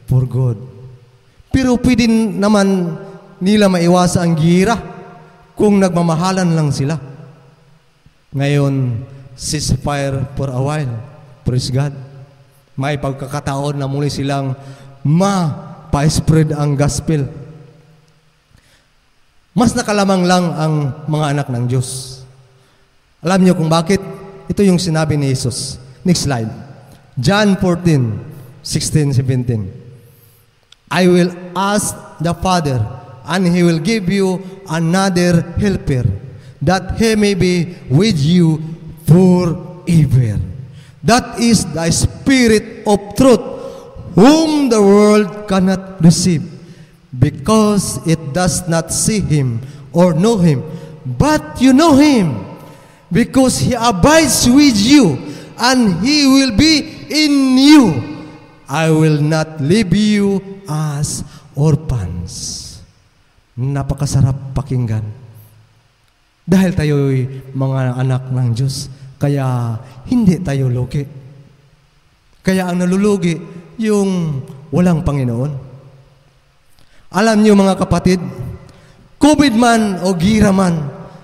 [0.09, 0.59] for good.
[1.55, 2.99] Pero pwede naman
[3.39, 4.75] nila maiwasan ang gira
[5.55, 6.99] kung nagmamahalan lang sila.
[8.35, 8.75] Ngayon,
[9.35, 10.95] ceasefire for a while.
[11.45, 11.93] Praise God.
[12.75, 14.59] May pagkakataon na muli silang
[15.07, 17.29] ma-spread ang gospel.
[19.55, 20.75] Mas nakalamang lang ang
[21.07, 22.21] mga anak ng Diyos.
[23.23, 24.03] Alam niyo kung bakit?
[24.51, 25.79] Ito yung sinabi ni Jesus.
[26.03, 26.51] Next slide.
[27.15, 30.91] John 14, 16, 17.
[30.91, 32.83] I will ask the Father,
[33.31, 36.03] and He will give you another helper,
[36.59, 38.74] that He may be with you
[39.15, 40.43] forever.
[41.05, 43.45] That is the Spirit of truth,
[44.19, 46.43] whom the world cannot receive,
[47.15, 49.63] because it does not see Him
[49.95, 50.67] or know Him.
[51.05, 52.41] But you know Him,
[53.13, 55.21] because He abides with you,
[55.61, 57.87] and He will be in you.
[58.65, 61.21] I will not leave you as
[61.53, 62.81] orphans.
[63.55, 65.05] Napakasarap pakinggan.
[66.49, 68.89] Dahil tayo'y mga anak ng Diyos,
[69.25, 71.01] kaya hindi tayo lugi.
[72.45, 73.33] Kaya ang nalulugi,
[73.81, 74.37] yung
[74.69, 75.53] walang Panginoon.
[77.09, 78.21] Alam niyo mga kapatid,
[79.17, 80.77] COVID man o gira man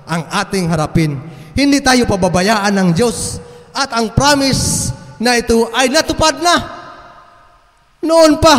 [0.09, 1.21] ang ating harapin,
[1.53, 3.37] hindi tayo pababayaan ng Diyos
[3.77, 6.57] at ang promise na ito ay natupad na.
[8.01, 8.57] Noon pa,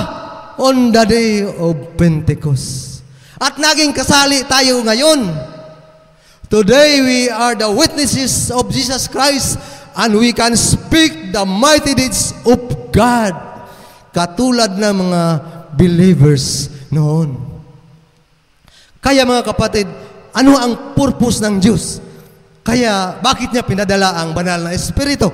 [0.62, 3.02] on the day of Pentecost.
[3.42, 5.50] At naging kasali tayo ngayon.
[6.52, 9.56] Today we are the witnesses of Jesus Christ
[9.96, 13.32] and we can speak the mighty deeds of God.
[14.12, 15.22] Katulad ng mga
[15.80, 17.40] believers noon.
[19.00, 19.88] Kaya mga kapatid,
[20.36, 22.04] ano ang purpose ng Diyos?
[22.68, 25.32] Kaya bakit niya pinadala ang banal na Espiritu?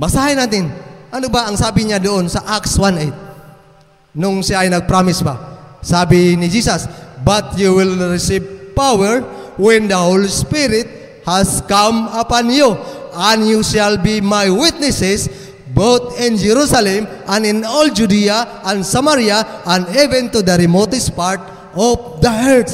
[0.00, 0.72] Basahin natin.
[1.12, 4.16] Ano ba ang sabi niya doon sa Acts 1.8?
[4.16, 5.36] Nung siya ay nag-promise pa.
[5.84, 6.88] Sabi ni Jesus,
[7.20, 12.76] But you will receive power when the Holy Spirit has come upon you,
[13.16, 15.46] and you shall be my witnesses
[15.76, 21.40] both in Jerusalem and in all Judea and Samaria and even to the remotest part
[21.76, 22.72] of the earth.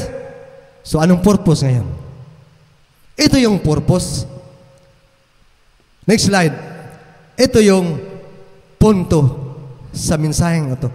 [0.83, 1.87] So anong purpose ngayon?
[3.19, 4.27] Ito yung purpose.
[6.07, 6.55] Next slide.
[7.39, 7.99] Ito yung
[8.79, 9.21] punto
[9.95, 10.91] sa mensaheng ito.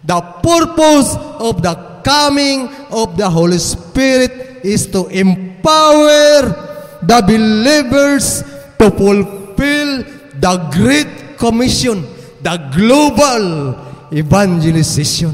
[0.00, 6.52] The purpose of the coming of the Holy Spirit is to empower
[7.00, 8.44] the believers
[8.76, 9.90] to fulfill
[10.36, 12.04] the Great Commission,
[12.44, 13.76] the global
[14.12, 15.32] evangelization.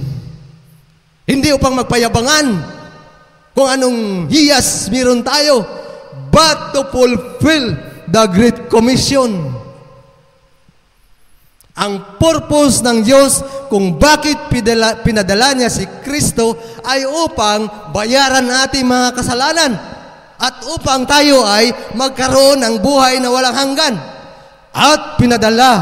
[1.26, 2.46] Hindi upang magpayabangan
[3.50, 5.66] kung anong hiyas meron tayo,
[6.30, 7.74] but to fulfill
[8.06, 9.50] the Great Commission.
[11.76, 18.88] Ang purpose ng Diyos kung bakit pinadala, pinadala niya si Kristo ay upang bayaran ating
[18.88, 19.76] mga kasalanan
[20.40, 23.94] at upang tayo ay magkaroon ng buhay na walang hanggan.
[24.72, 25.72] At pinadala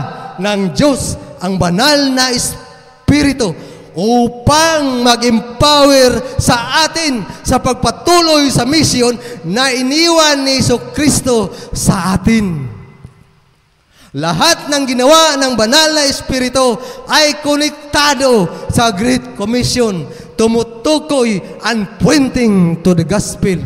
[0.43, 3.55] ng Diyos ang banal na Espiritu
[3.95, 9.15] upang mag-empower sa atin sa pagpatuloy sa misyon
[9.47, 12.74] na iniwan ni Iso Kristo sa atin.
[14.15, 16.79] Lahat ng ginawa ng banal na Espiritu
[17.11, 20.07] ay konektado sa Great Commission,
[20.39, 23.59] tumutukoy and pointing to the gospel.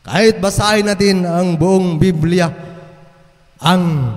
[0.00, 2.48] Kahit basahin natin ang buong Biblia,
[3.60, 4.16] ang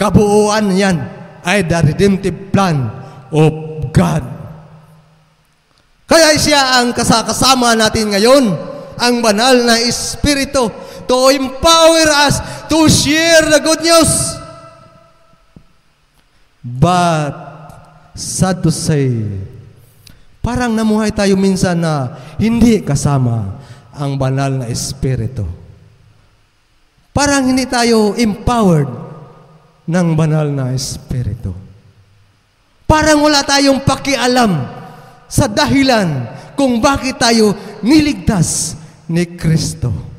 [0.00, 0.96] kabuuan niyan
[1.44, 2.88] ay the redemptive plan
[3.28, 3.52] of
[3.92, 4.24] God.
[6.08, 8.44] Kaya siya ang kasakasama natin ngayon,
[8.96, 10.72] ang banal na Espiritu
[11.04, 12.40] to empower us
[12.72, 14.40] to share the good news.
[16.64, 17.36] But,
[18.16, 19.12] sad to say,
[20.40, 23.60] parang namuhay tayo minsan na hindi kasama
[23.92, 25.44] ang banal na Espiritu.
[27.12, 28.88] Parang hindi tayo empowered
[29.84, 31.52] ng banal na Espiritu.
[32.88, 34.64] Parang wala tayong pakialam
[35.28, 36.24] sa dahilan
[36.56, 37.52] kung bakit tayo
[37.84, 38.80] niligtas
[39.12, 40.11] ni Kristo.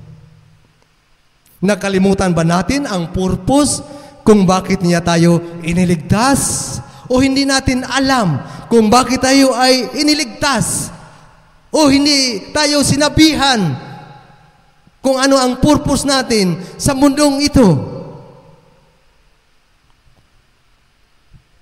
[1.64, 3.80] Nakalimutan ba natin ang purpose
[4.28, 6.76] kung bakit niya tayo iniligtas?
[7.08, 10.92] O hindi natin alam kung bakit tayo ay iniligtas?
[11.72, 13.80] O hindi tayo sinabihan
[15.00, 17.68] kung ano ang purpose natin sa mundong ito?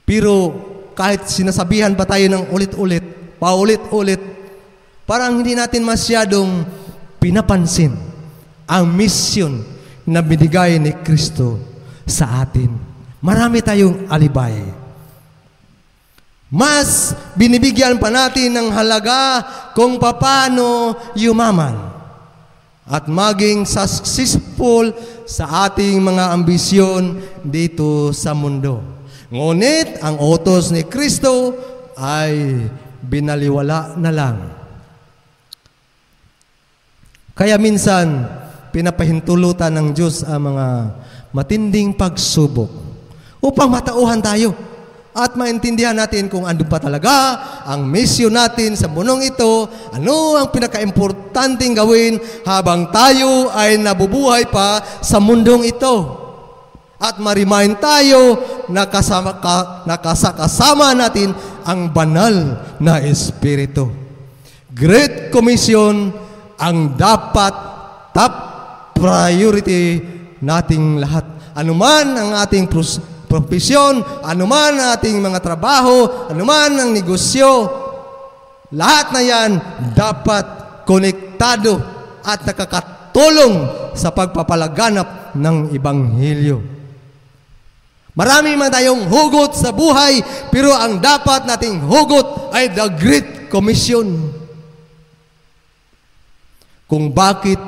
[0.01, 0.33] Pero
[0.97, 3.05] kahit sinasabihan pa tayo ng ulit-ulit,
[3.37, 4.19] paulit-ulit,
[5.05, 6.65] parang hindi natin masyadong
[7.21, 7.93] pinapansin
[8.65, 9.70] ang mission
[10.11, 11.55] na binigay ni Kristo
[12.03, 12.67] sa atin.
[13.23, 14.59] Marami tayong alibay.
[16.51, 19.39] Mas binibigyan pa natin ng halaga
[19.71, 21.79] kung paano yumaman
[22.83, 24.91] at maging successful
[25.23, 28.83] sa ating mga ambisyon dito sa mundo.
[29.31, 31.55] Ngunit ang utos ni Kristo
[31.95, 32.67] ay
[32.99, 34.37] binaliwala na lang.
[37.31, 38.27] Kaya minsan,
[38.71, 40.67] pinapahintulutan ng Diyos ang mga
[41.35, 42.71] matinding pagsubok
[43.43, 44.55] upang matauhan tayo
[45.11, 47.35] at maintindihan natin kung ano pa talaga
[47.67, 52.15] ang mission natin sa munong ito, ano ang pinaka-importanting gawin
[52.47, 56.19] habang tayo ay nabubuhay pa sa mundong ito.
[57.01, 58.39] At ma-remind tayo
[58.71, 61.35] na kasama, ka, na kasama natin
[61.67, 63.91] ang banal na Espiritu.
[64.71, 66.13] Great Commission
[66.55, 67.51] ang dapat
[68.15, 68.50] top
[69.01, 69.97] priority
[70.45, 71.25] nating lahat.
[71.57, 72.69] Anuman ang ating
[73.25, 77.65] profesyon, anuman ang ating mga trabaho, anuman ang negosyo,
[78.71, 79.51] lahat na yan
[79.97, 80.45] dapat
[80.85, 81.81] konektado
[82.21, 83.55] at nakakatulong
[83.97, 86.57] sa pagpapalaganap ng Ibanghilyo.
[88.11, 90.19] Marami man tayong hugot sa buhay,
[90.51, 94.35] pero ang dapat nating hugot ay the Great Commission.
[96.91, 97.59] Kung bakit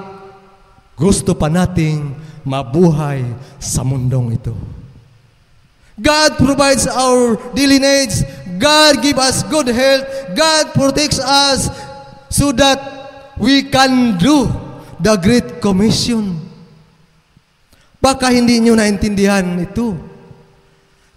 [0.93, 2.13] gusto pa nating
[2.45, 3.23] mabuhay
[3.57, 4.53] sa mundong ito.
[5.97, 8.25] God provides our daily needs.
[8.57, 10.05] God give us good health.
[10.33, 11.69] God protects us
[12.33, 12.81] so that
[13.37, 14.49] we can do
[14.97, 16.41] the Great Commission.
[18.01, 19.95] Baka hindi nyo naintindihan ito.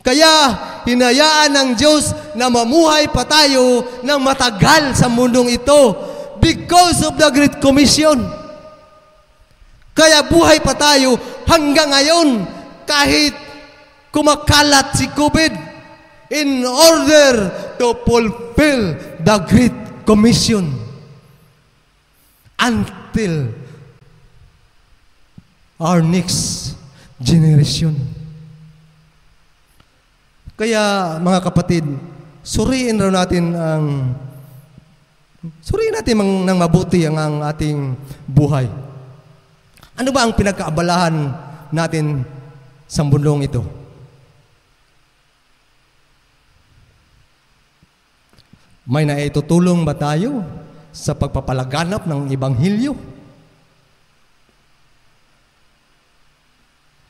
[0.05, 0.55] Kaya
[0.87, 5.99] hinayaan ng Diyos na mamuhay pa tayo ng matagal sa mundong ito
[6.39, 8.15] because of the Great Commission.
[9.97, 11.17] Kaya buhay pa tayo
[11.49, 12.45] hanggang ngayon
[12.85, 13.33] kahit
[14.13, 15.57] kumakalat si COVID
[16.29, 17.49] in order
[17.81, 18.93] to fulfill
[19.25, 20.69] the Great Commission
[22.61, 23.49] until
[25.81, 26.77] our next
[27.17, 27.97] generation.
[30.57, 31.85] Kaya mga kapatid,
[32.45, 33.85] suriin raw natin ang
[35.61, 37.93] suriin natin ng mabuti ang, ang ating
[38.25, 38.86] buhay.
[39.97, 41.17] Ano ba ang pinagkaabalahan
[41.73, 42.23] natin
[42.85, 43.63] sa mundong ito?
[48.87, 50.47] May naitutulong ba tayo
[50.95, 52.95] sa pagpapalaganap ng Ibanghilyo?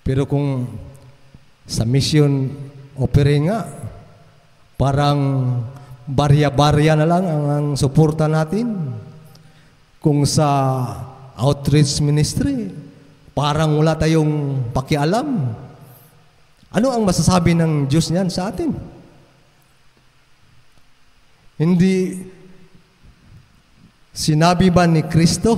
[0.07, 0.64] Pero kung
[1.66, 2.47] sa mission
[2.97, 3.66] opere nga.
[4.76, 5.18] Parang
[6.07, 8.95] barya-barya na lang ang, ang suporta natin.
[9.99, 10.49] Kung sa
[11.37, 12.72] outreach ministry,
[13.37, 15.53] parang wala tayong pakialam.
[16.72, 18.72] Ano ang masasabi ng Diyos niyan sa atin?
[21.57, 22.20] Hindi
[24.12, 25.57] sinabi ba ni Kristo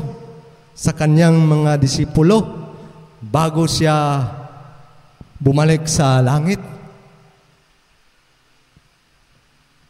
[0.74, 2.38] sa kanyang mga disipulo
[3.22, 4.26] bago siya
[5.38, 6.62] bumalik sa langit?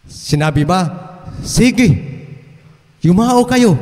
[0.08, 0.88] Sinabi ba,
[1.44, 1.88] sige,
[3.04, 3.76] yumao kayo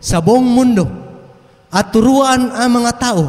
[0.00, 1.03] sa buong mundo
[1.74, 3.24] at turuan ang mga tao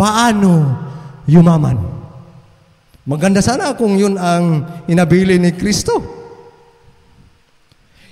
[0.00, 0.80] paano
[1.28, 1.76] yumaman.
[3.04, 6.00] Maganda sana kung yun ang inabili ni Kristo.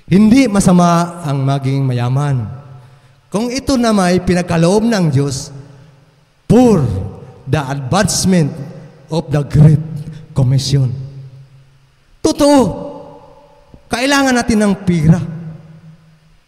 [0.04, 2.44] Hindi masama ang maging mayaman.
[3.32, 5.50] Kung ito na may pinagkaloob ng Diyos
[6.46, 6.86] for
[7.48, 8.54] the advancement
[9.10, 9.82] of the Great
[10.30, 10.94] Commission.
[12.22, 12.62] Totoo,
[13.90, 15.33] kailangan natin ng pira.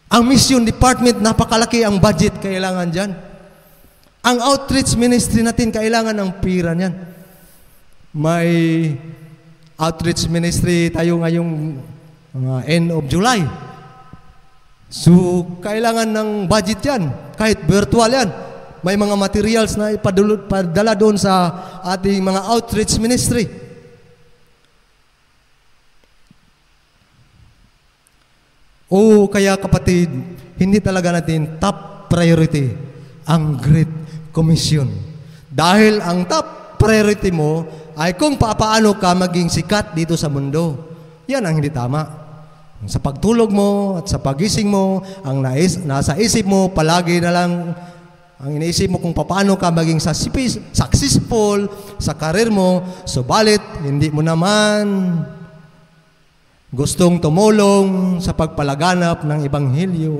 [0.07, 3.11] Ang mission department, napakalaki ang budget kailangan dyan.
[4.23, 6.95] Ang outreach ministry natin, kailangan ng pira niyan.
[8.15, 8.49] May
[9.75, 11.51] outreach ministry tayo ngayong
[12.39, 13.43] uh, end of July.
[14.87, 17.11] So, kailangan ng budget yan.
[17.35, 18.31] Kahit virtual yan.
[18.79, 21.51] May mga materials na ipadala doon sa
[21.83, 23.66] ating mga outreach ministry.
[28.87, 30.07] O kaya kapatid,
[30.55, 32.71] hindi talaga natin top priority
[33.27, 33.91] ang Great
[34.31, 34.87] Commission.
[35.51, 37.67] Dahil ang top priority mo
[37.99, 40.87] ay kung paano ka maging sikat dito sa mundo.
[41.27, 42.07] Yan ang hindi tama.
[42.87, 47.75] Sa pagtulog mo at sa pagising mo, ang nais, nasa isip mo, palagi na lang
[48.37, 51.57] ang iniisip mo kung paano ka maging successful
[51.97, 54.85] sa karir mo, subalit hindi mo naman
[56.71, 60.15] gustong tumulong sa pagpalaganap ng Ebanghelyo.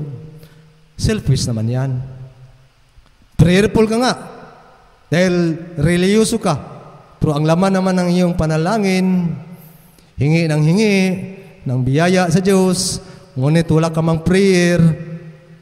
[0.95, 1.91] Selfish naman yan.
[3.37, 4.13] Prayerful ka nga.
[5.11, 6.55] Dahil reliyoso ka.
[7.19, 9.35] Pero ang laman naman ng iyong panalangin,
[10.15, 10.97] hingi ng hingi,
[11.67, 13.03] ng biyaya sa Diyos,
[13.35, 14.79] ngunit wala ka mang prayer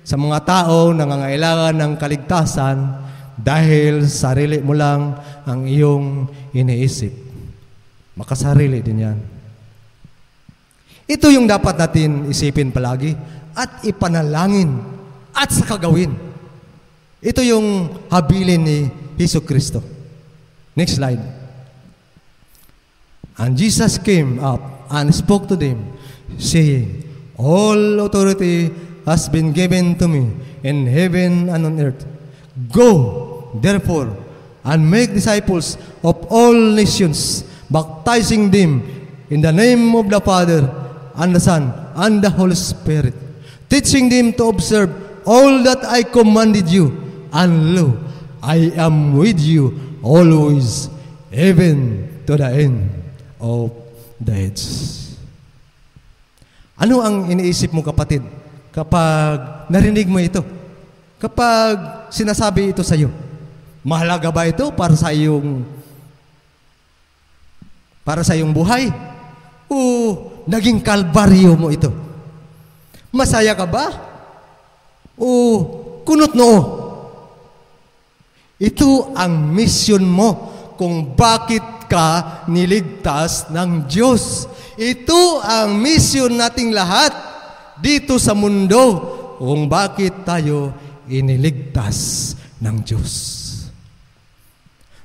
[0.06, 2.78] sa mga tao na nangangailangan ng kaligtasan
[3.36, 7.12] dahil sarili mo lang ang iyong iniisip.
[8.16, 9.35] Makasarili din yan.
[11.06, 13.14] Ito yung dapat natin isipin palagi
[13.54, 14.82] at ipanalangin
[15.36, 16.18] at sa kagawin.
[17.22, 18.78] Ito yung habilin ni
[19.18, 19.82] Hesus Kristo.
[20.74, 21.22] Next slide.
[23.38, 25.94] And Jesus came up and spoke to them,
[26.38, 27.04] saying,
[27.38, 28.72] All authority
[29.06, 30.32] has been given to me
[30.64, 32.06] in heaven and on earth.
[32.72, 34.16] Go, therefore,
[34.64, 38.82] and make disciples of all nations, baptizing them
[39.30, 40.64] in the name of the Father,
[41.18, 43.16] and the Son, and the Holy Spirit,
[43.72, 44.92] teaching them to observe
[45.26, 46.94] all that I commanded you,
[47.34, 47.98] and lo,
[48.44, 50.88] I am with you always,
[51.34, 52.90] even to the end
[53.42, 53.74] of
[54.22, 54.64] the age.
[56.76, 58.20] Ano ang iniisip mo kapatid
[58.76, 60.44] kapag narinig mo ito?
[61.16, 63.08] Kapag sinasabi ito sa iyo?
[63.80, 65.64] Mahalaga ba ito para sa iyong
[68.04, 68.92] para sa iyong buhay?
[69.72, 71.90] O naging kalbaryo mo ito?
[73.14, 73.86] Masaya ka ba?
[75.18, 75.28] O
[76.06, 76.60] kunot noo?
[78.56, 84.48] Ito ang mission mo kung bakit ka niligtas ng Diyos.
[84.76, 87.12] Ito ang mission nating lahat
[87.80, 90.72] dito sa mundo kung bakit tayo
[91.08, 92.32] iniligtas
[92.64, 93.14] ng Diyos.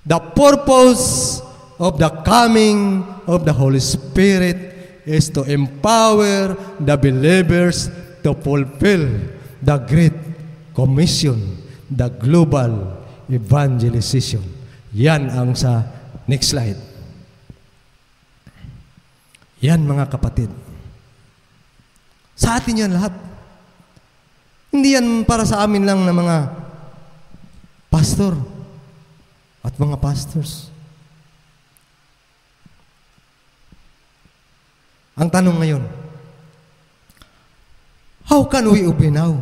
[0.07, 1.38] The purpose
[1.76, 4.69] of the coming of the Holy Spirit
[5.11, 7.90] is to empower the believers
[8.22, 9.11] to fulfill
[9.58, 10.14] the Great
[10.70, 11.58] Commission,
[11.90, 14.46] the global evangelization.
[14.94, 15.82] Yan ang sa
[16.30, 16.78] next slide.
[19.61, 20.48] Yan mga kapatid.
[22.38, 23.12] Sa atin yan lahat.
[24.70, 26.36] Hindi yan para sa amin lang na mga
[27.90, 28.38] pastor
[29.61, 30.70] at mga pastors.
[35.20, 35.84] Ang tanong ngayon,
[38.24, 39.36] how can we obey now?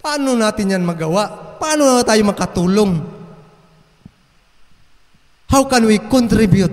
[0.00, 1.28] Paano natin yan magawa?
[1.60, 3.04] Paano na tayo makatulong?
[5.52, 6.72] How can we contribute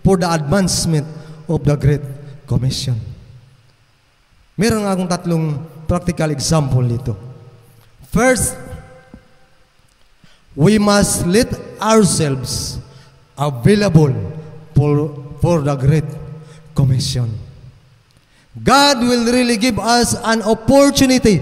[0.00, 1.04] for the advancement
[1.52, 2.04] of the Great
[2.48, 2.96] Commission?
[4.56, 5.44] Meron akong tatlong
[5.84, 7.12] practical example dito.
[8.08, 8.56] First,
[10.56, 12.80] we must let ourselves
[13.36, 14.12] available
[14.72, 15.12] for,
[15.44, 16.08] for the Great.
[18.52, 21.40] God will really give us an opportunity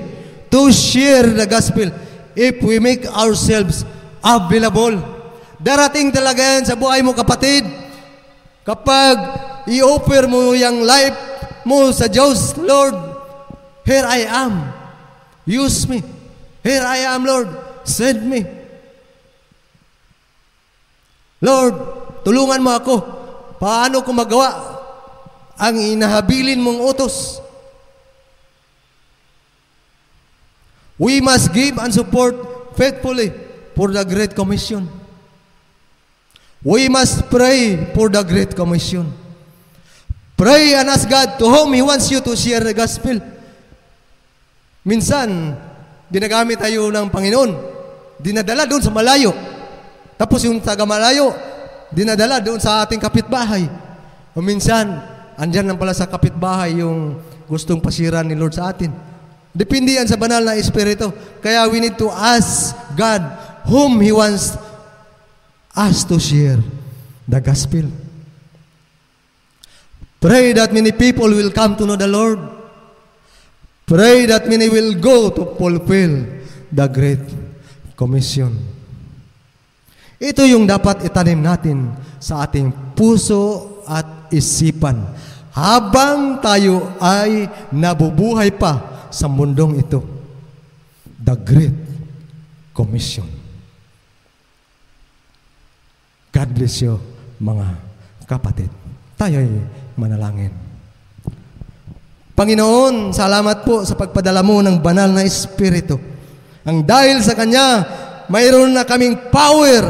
[0.51, 1.91] to share the gospel
[2.39, 3.83] if we make ourselves
[4.23, 4.99] available.
[5.59, 7.67] Darating talaga yan sa buhay mo kapatid.
[8.63, 9.17] Kapag
[9.67, 11.19] i-offer mo yung life
[11.67, 12.95] mo sa Diyos, Lord,
[13.83, 14.71] here I am.
[15.45, 16.07] Use me.
[16.63, 17.51] Here I am, Lord.
[17.83, 18.47] Send me.
[21.43, 21.75] Lord,
[22.23, 22.95] tulungan mo ako.
[23.59, 24.70] Paano ko magawa
[25.61, 27.45] ang inahabilin mong utos?
[30.97, 32.37] We must give and support
[32.77, 33.33] faithfully
[33.77, 34.89] for the Great Commission.
[36.61, 39.09] We must pray for the Great Commission.
[40.37, 43.17] Pray and ask God to whom He wants you to share the gospel.
[44.85, 45.57] Minsan,
[46.09, 47.53] dinagamit tayo ng Panginoon.
[48.21, 49.33] Dinadala doon sa malayo.
[50.21, 51.33] Tapos yung taga malayo,
[51.89, 53.65] dinadala doon sa ating kapitbahay.
[54.37, 55.01] O minsan,
[55.41, 57.17] andyan lang pala sa kapitbahay yung
[57.49, 58.93] gustong pasiran ni Lord sa atin.
[59.51, 61.09] Depende yan sa banal na Espiritu.
[61.41, 63.25] Kaya we need to ask God
[63.65, 64.55] whom He wants
[65.73, 66.61] us to share
[67.25, 67.89] the gospel.
[70.21, 72.39] Pray that many people will come to know the Lord.
[73.89, 76.29] Pray that many will go to fulfill
[76.69, 77.25] the Great
[77.97, 78.55] Commission.
[80.21, 85.03] Ito yung dapat itanim natin sa ating puso at isipan
[85.51, 89.99] habang tayo ay nabubuhay pa sa mundong ito.
[91.19, 91.77] The Great
[92.71, 93.27] Commission.
[96.31, 96.97] God bless you,
[97.43, 97.67] mga
[98.31, 98.71] kapatid.
[99.19, 99.51] Tayo'y
[99.99, 100.55] manalangin.
[102.39, 105.99] Panginoon, salamat po sa pagpadala mo ng banal na Espiritu.
[106.65, 107.85] Ang dahil sa Kanya,
[108.31, 109.83] mayroon na kaming power,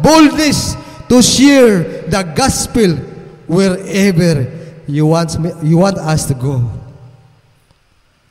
[0.00, 0.74] boldness
[1.06, 3.11] to share the gospel
[3.52, 4.48] wherever
[4.88, 6.64] you want, me, you want us to go.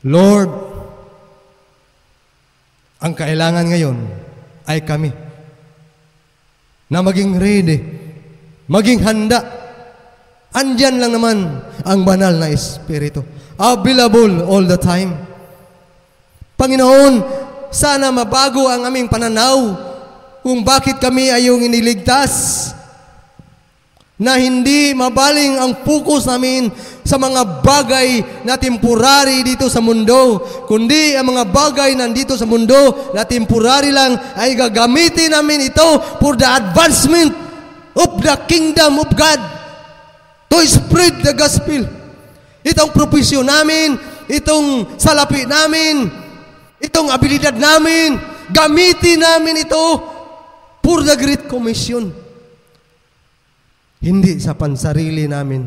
[0.02, 0.50] Lord,
[2.98, 3.96] ang kailangan ngayon
[4.66, 5.14] ay kami
[6.90, 7.78] na maging ready,
[8.66, 9.40] maging handa.
[10.52, 11.38] Andyan lang naman
[11.86, 13.22] ang banal na Espiritu.
[13.56, 15.16] Available all the time.
[16.58, 17.14] Panginoon,
[17.72, 19.78] sana mabago ang aming pananaw
[20.44, 22.74] kung bakit kami ay yung iniligtas
[24.22, 26.70] na hindi mabaling ang focus namin
[27.02, 30.38] sa mga bagay na temporary dito sa mundo,
[30.70, 36.38] kundi ang mga bagay nandito sa mundo na temporary lang ay gagamitin namin ito for
[36.38, 37.34] the advancement
[37.98, 39.42] of the kingdom of God
[40.46, 41.82] to spread the gospel.
[42.62, 43.98] Itong profesyon namin,
[44.30, 46.06] itong salapi namin,
[46.78, 48.22] itong abilidad namin,
[48.54, 49.82] gamitin namin ito
[50.78, 52.21] for the Great Commission.
[54.02, 55.62] Hindi sa pansarili namin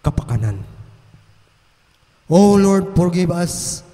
[0.00, 0.56] kapakanan.
[2.32, 3.84] Oh Lord, forgive us.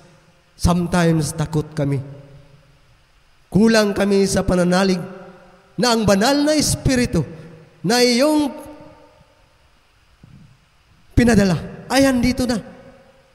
[0.55, 1.99] Sometimes takot kami.
[3.51, 5.03] Kulang kami sa pananalig
[5.74, 7.26] na ang banal na Espiritu
[7.82, 8.55] na iyong
[11.18, 11.59] pinadala
[11.90, 12.62] ay andito na.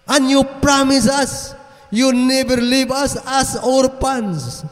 [0.08, 1.52] And you promise us,
[1.92, 4.64] you never leave us as orphans.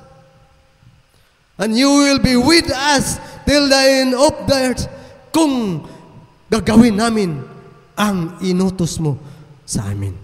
[1.60, 4.95] And you will be with us till the end of the earth
[5.36, 5.84] kung
[6.48, 7.44] gagawin namin
[8.00, 9.20] ang inutos mo
[9.68, 10.16] sa amin.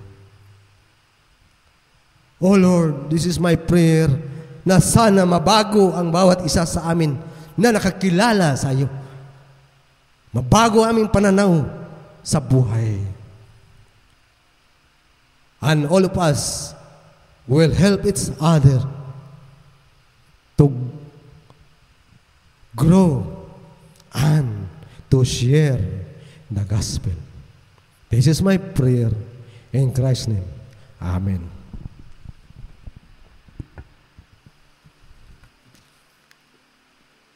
[2.40, 4.08] Oh Lord, this is my prayer
[4.64, 7.20] na sana mabago ang bawat isa sa amin
[7.60, 8.88] na nakakilala sa iyo.
[10.32, 11.68] Mabago aming pananaw
[12.24, 13.04] sa buhay.
[15.60, 16.72] And all of us
[17.46, 18.80] will help each other
[20.58, 20.66] to
[22.74, 23.28] grow
[24.16, 24.61] and
[25.12, 25.80] to share
[26.50, 27.12] the gospel.
[28.10, 29.12] This is my prayer
[29.74, 30.48] in Christ's name.
[31.02, 31.51] Amen.